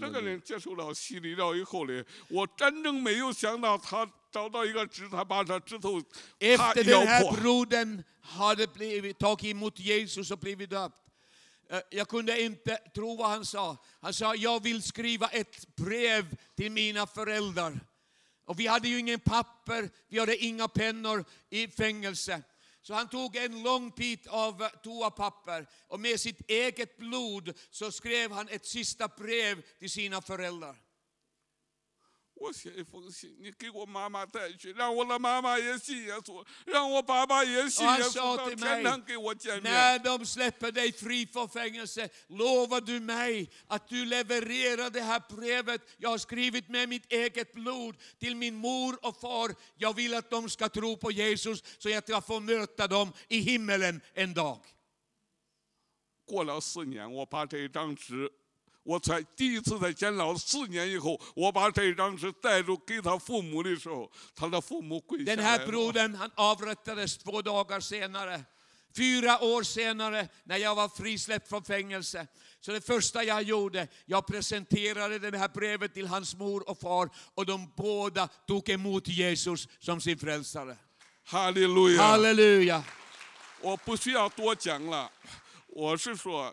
[0.00, 6.06] 这个人接受了洗礼了以后呢，我真正没有想到他 找到一个指，他把他指头他
[6.38, 7.32] Efter 咬 den här 破。
[7.32, 10.96] brodern hade blivit, tagit emot Jesus och blivit döpt.
[11.70, 13.76] Eh, Jag kunde inte tro vad han sa.
[14.00, 17.80] Han sa, jag vill skriva ett brev till mina föräldrar.
[18.44, 22.42] Och vi hade ju ingen papper, vi hade inga pennor i fängelse.
[22.82, 27.92] Så han tog en lång bit av eh, toapapper och med sitt eget blod så
[27.92, 30.76] skrev han ett sista brev till sina föräldrar.
[32.42, 39.72] 我写一封信，你给我妈妈带去，让我的妈妈也信耶稣，让我爸爸也信 Och han 耶稣， sa 到 till 天 mig, 堂给我见面。
[39.72, 45.20] när de släpper dig fri från fängelse, lovar du mig att du levererar det här
[45.28, 49.54] brevet jag har skrivit med mitt eget blod till min mor och far.
[49.76, 53.40] Jag vill att de ska tro på Jesus så jag ska få möta dem i
[53.40, 54.60] himmelen en dag.
[56.24, 58.30] 过了四年，我把这张纸，
[58.82, 65.66] 我才第一次在监牢四年以后，我把这张纸带着给他父母的时候，他的父母跪下 Den 来 här 了。
[65.66, 68.44] brodern han avrättades två dagar senare.
[68.96, 72.26] Fyra år senare när jag var frisläppt från fängelse.
[72.60, 77.10] Så det första jag gjorde, jag presenterade det här brevet till hans mor och far
[77.34, 80.76] och de båda tog emot Jesus som sin frälsare.
[81.24, 82.16] 哈利路亚！
[82.16, 82.82] Halleluja!
[83.60, 85.10] 我不需要多讲了，
[85.66, 86.52] 我是说，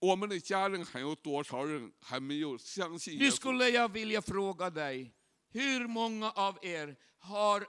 [0.00, 3.36] 我们的家人还有多少人还没有相信耶 Nu 稣？
[3.36, 5.12] skulle jag vilja fråga dig,
[5.52, 7.66] hur många av er har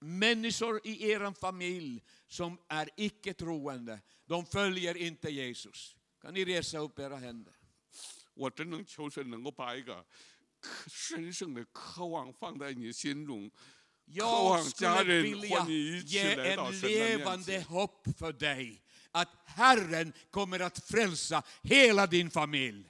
[0.00, 4.00] människor i er familj som är icke-troende?
[4.26, 5.96] De följer inte Jesus.
[6.20, 7.52] Kan ni resa upp era händer?
[8.34, 10.04] 我真正求神能够把一个
[10.60, 13.56] 渴神圣的渴望放在你心中，渴
[14.12, 17.64] Jag 望家 skulle 人 vilja 和你一起 ge 来到 en 神的面 levande 前。
[17.64, 18.82] hopp för dig.
[19.12, 22.84] Att Herren kommer att frälsa hela din familj.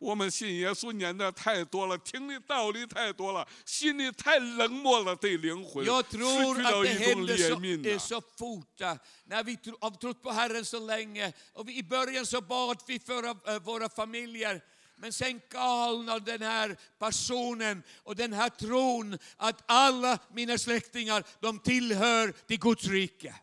[0.00, 7.98] 我们信耶稣年的太多了，听的道理太多了，心里太冷漠了，对灵魂 Jag 失 tror 去 att 了 det 一种 händer 怜 så, 悯 är 呐。
[7.98, 8.80] så fort.
[8.80, 11.32] eh, När vi tro, har trott på Herren så länge.
[11.54, 14.60] Och vi, I början så bad vi för eh, våra familjer.
[14.96, 21.58] Men sen galnar den här personen och den här tron att alla mina släktingar, de
[21.58, 23.34] tillhör till Guds rike.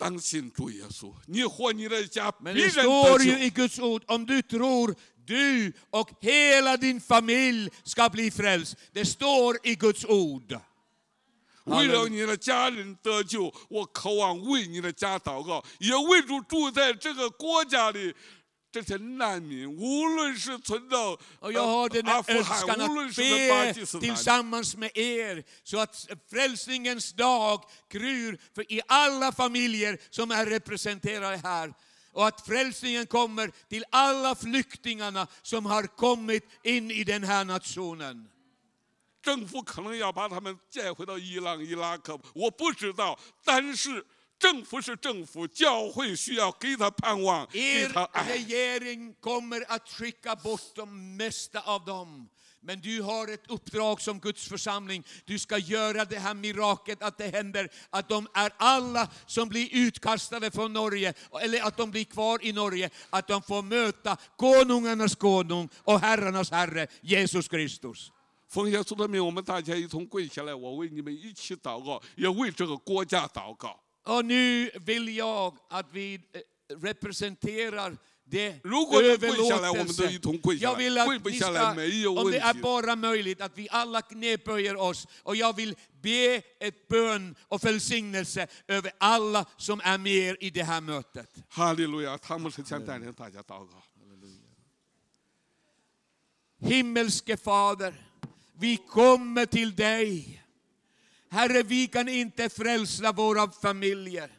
[0.00, 0.18] Men
[2.54, 3.38] 必 det 然 står 得 ju 救。
[3.38, 4.94] i Guds ord, om du tror,
[5.26, 8.76] du och hela din familj ska bli frälst.
[8.92, 10.60] Det står i Guds ord.
[11.64, 18.14] 为了你的家人得救，我渴望为你的家祷告，也为主住在这个国家里
[18.72, 24.00] 这些难民，无论是存到 Och jag har 呃 den 阿 här 富汗， önskan 无论 att 是在巴 be 基斯坦，
[24.00, 31.40] tillsammans med er så att frälsningens dag kryr för i alla familjer som är representerade
[31.42, 31.72] här.
[32.12, 38.28] Och att frälsningen kommer till alla flyktingarna som har kommit in i den här nationen.
[39.22, 44.04] 政府可能要把他们带回到伊朗、伊拉克，我不知道，但是
[44.40, 48.38] 政府是政府，教会需要给他盼望，给 Er 他爱。
[48.38, 50.86] regering kommer att skicka bort de
[51.16, 52.28] mesta av dem.
[52.60, 55.04] Men du har ett uppdrag som Guds församling.
[55.24, 59.68] Du ska göra det här miraklet att det händer att de är alla som blir
[59.72, 65.14] utkastade från Norge, eller att de blir kvar i Norge, att de får möta konungarnas
[65.14, 68.10] konung och herrarnas herre, Jesus Kristus.
[68.48, 73.78] 奉耶稣的名，我们大家一同跪下来，我为你们一起祷告，也为这个国家祷告。
[74.03, 76.41] och nu vill jag att vi eh,
[76.81, 77.97] representerar
[78.31, 80.19] det överlåtelse.
[80.59, 81.69] Jag vill att ni ska,
[82.09, 85.07] om det är bara möjligt, att vi alla knäböjer oss.
[85.23, 90.63] Och jag vill be ett bön och välsignelse över alla som är med i det
[90.63, 91.29] här mötet.
[93.99, 94.39] Halleluja.
[96.59, 97.93] Himmelske Fader,
[98.59, 100.40] vi kommer till dig
[101.31, 104.29] Herre, vi kan inte frälsa våra familjer.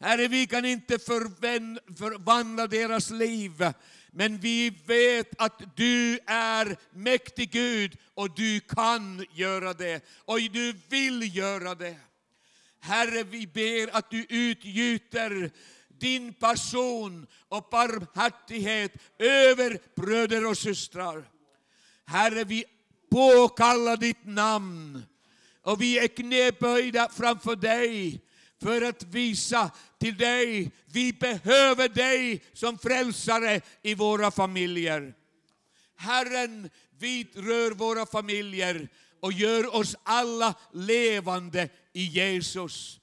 [0.00, 3.72] Herre, vi kan inte förvän- förvandla deras liv.
[4.10, 10.04] Men vi vet att du är mäktig Gud och du kan göra det.
[10.24, 11.96] Och du vill göra det.
[12.80, 15.50] Herre, vi ber att du utgjuter
[15.88, 21.24] din person och barmhärtighet över bröder och systrar.
[22.06, 22.64] Herre, vi
[23.10, 25.02] påkallar ditt namn
[25.64, 28.20] och vi är knäböjda framför dig
[28.62, 35.14] för att visa till dig, vi behöver dig som frälsare i våra familjer.
[35.96, 38.88] Herren, vidrör våra familjer
[39.20, 43.00] och gör oss alla levande i Jesus.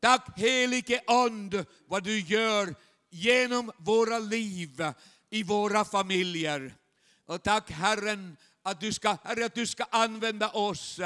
[0.00, 2.74] Tack helige Ande vad du gör
[3.10, 4.92] genom våra liv
[5.30, 6.74] i våra familjer.
[7.26, 11.00] Och tack Herren att du ska, Herre, att du ska använda oss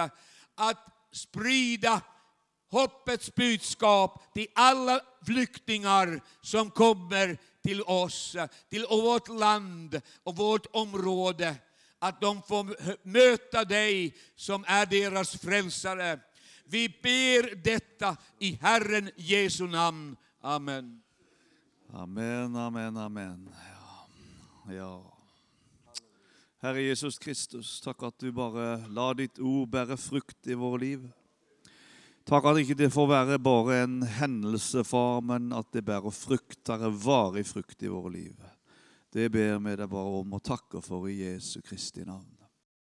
[0.57, 2.01] att sprida
[2.71, 8.37] hoppets budskap till alla flyktingar som kommer till oss,
[8.71, 11.57] till vårt land och vårt område.
[11.99, 12.77] Att de får
[13.09, 16.21] möta dig som är deras frälsare.
[16.65, 20.17] Vi ber detta i Herren Jesu namn.
[20.41, 21.03] Amen.
[21.93, 23.55] Amen, amen, amen.
[24.67, 24.75] Ja.
[24.75, 25.12] ja.
[26.63, 31.09] Herre Jesus Kristus, takk at du bare lade ditt ord bære frukt i våre liv.
[32.23, 36.61] Takk at ikke det får være bare en hendelse, far, men at det bærer frukt,
[36.71, 38.37] Herre, varig frukt i våre liv.
[39.11, 42.31] Det ber vi deg bare om och tackar for i Jesu Kristi navn.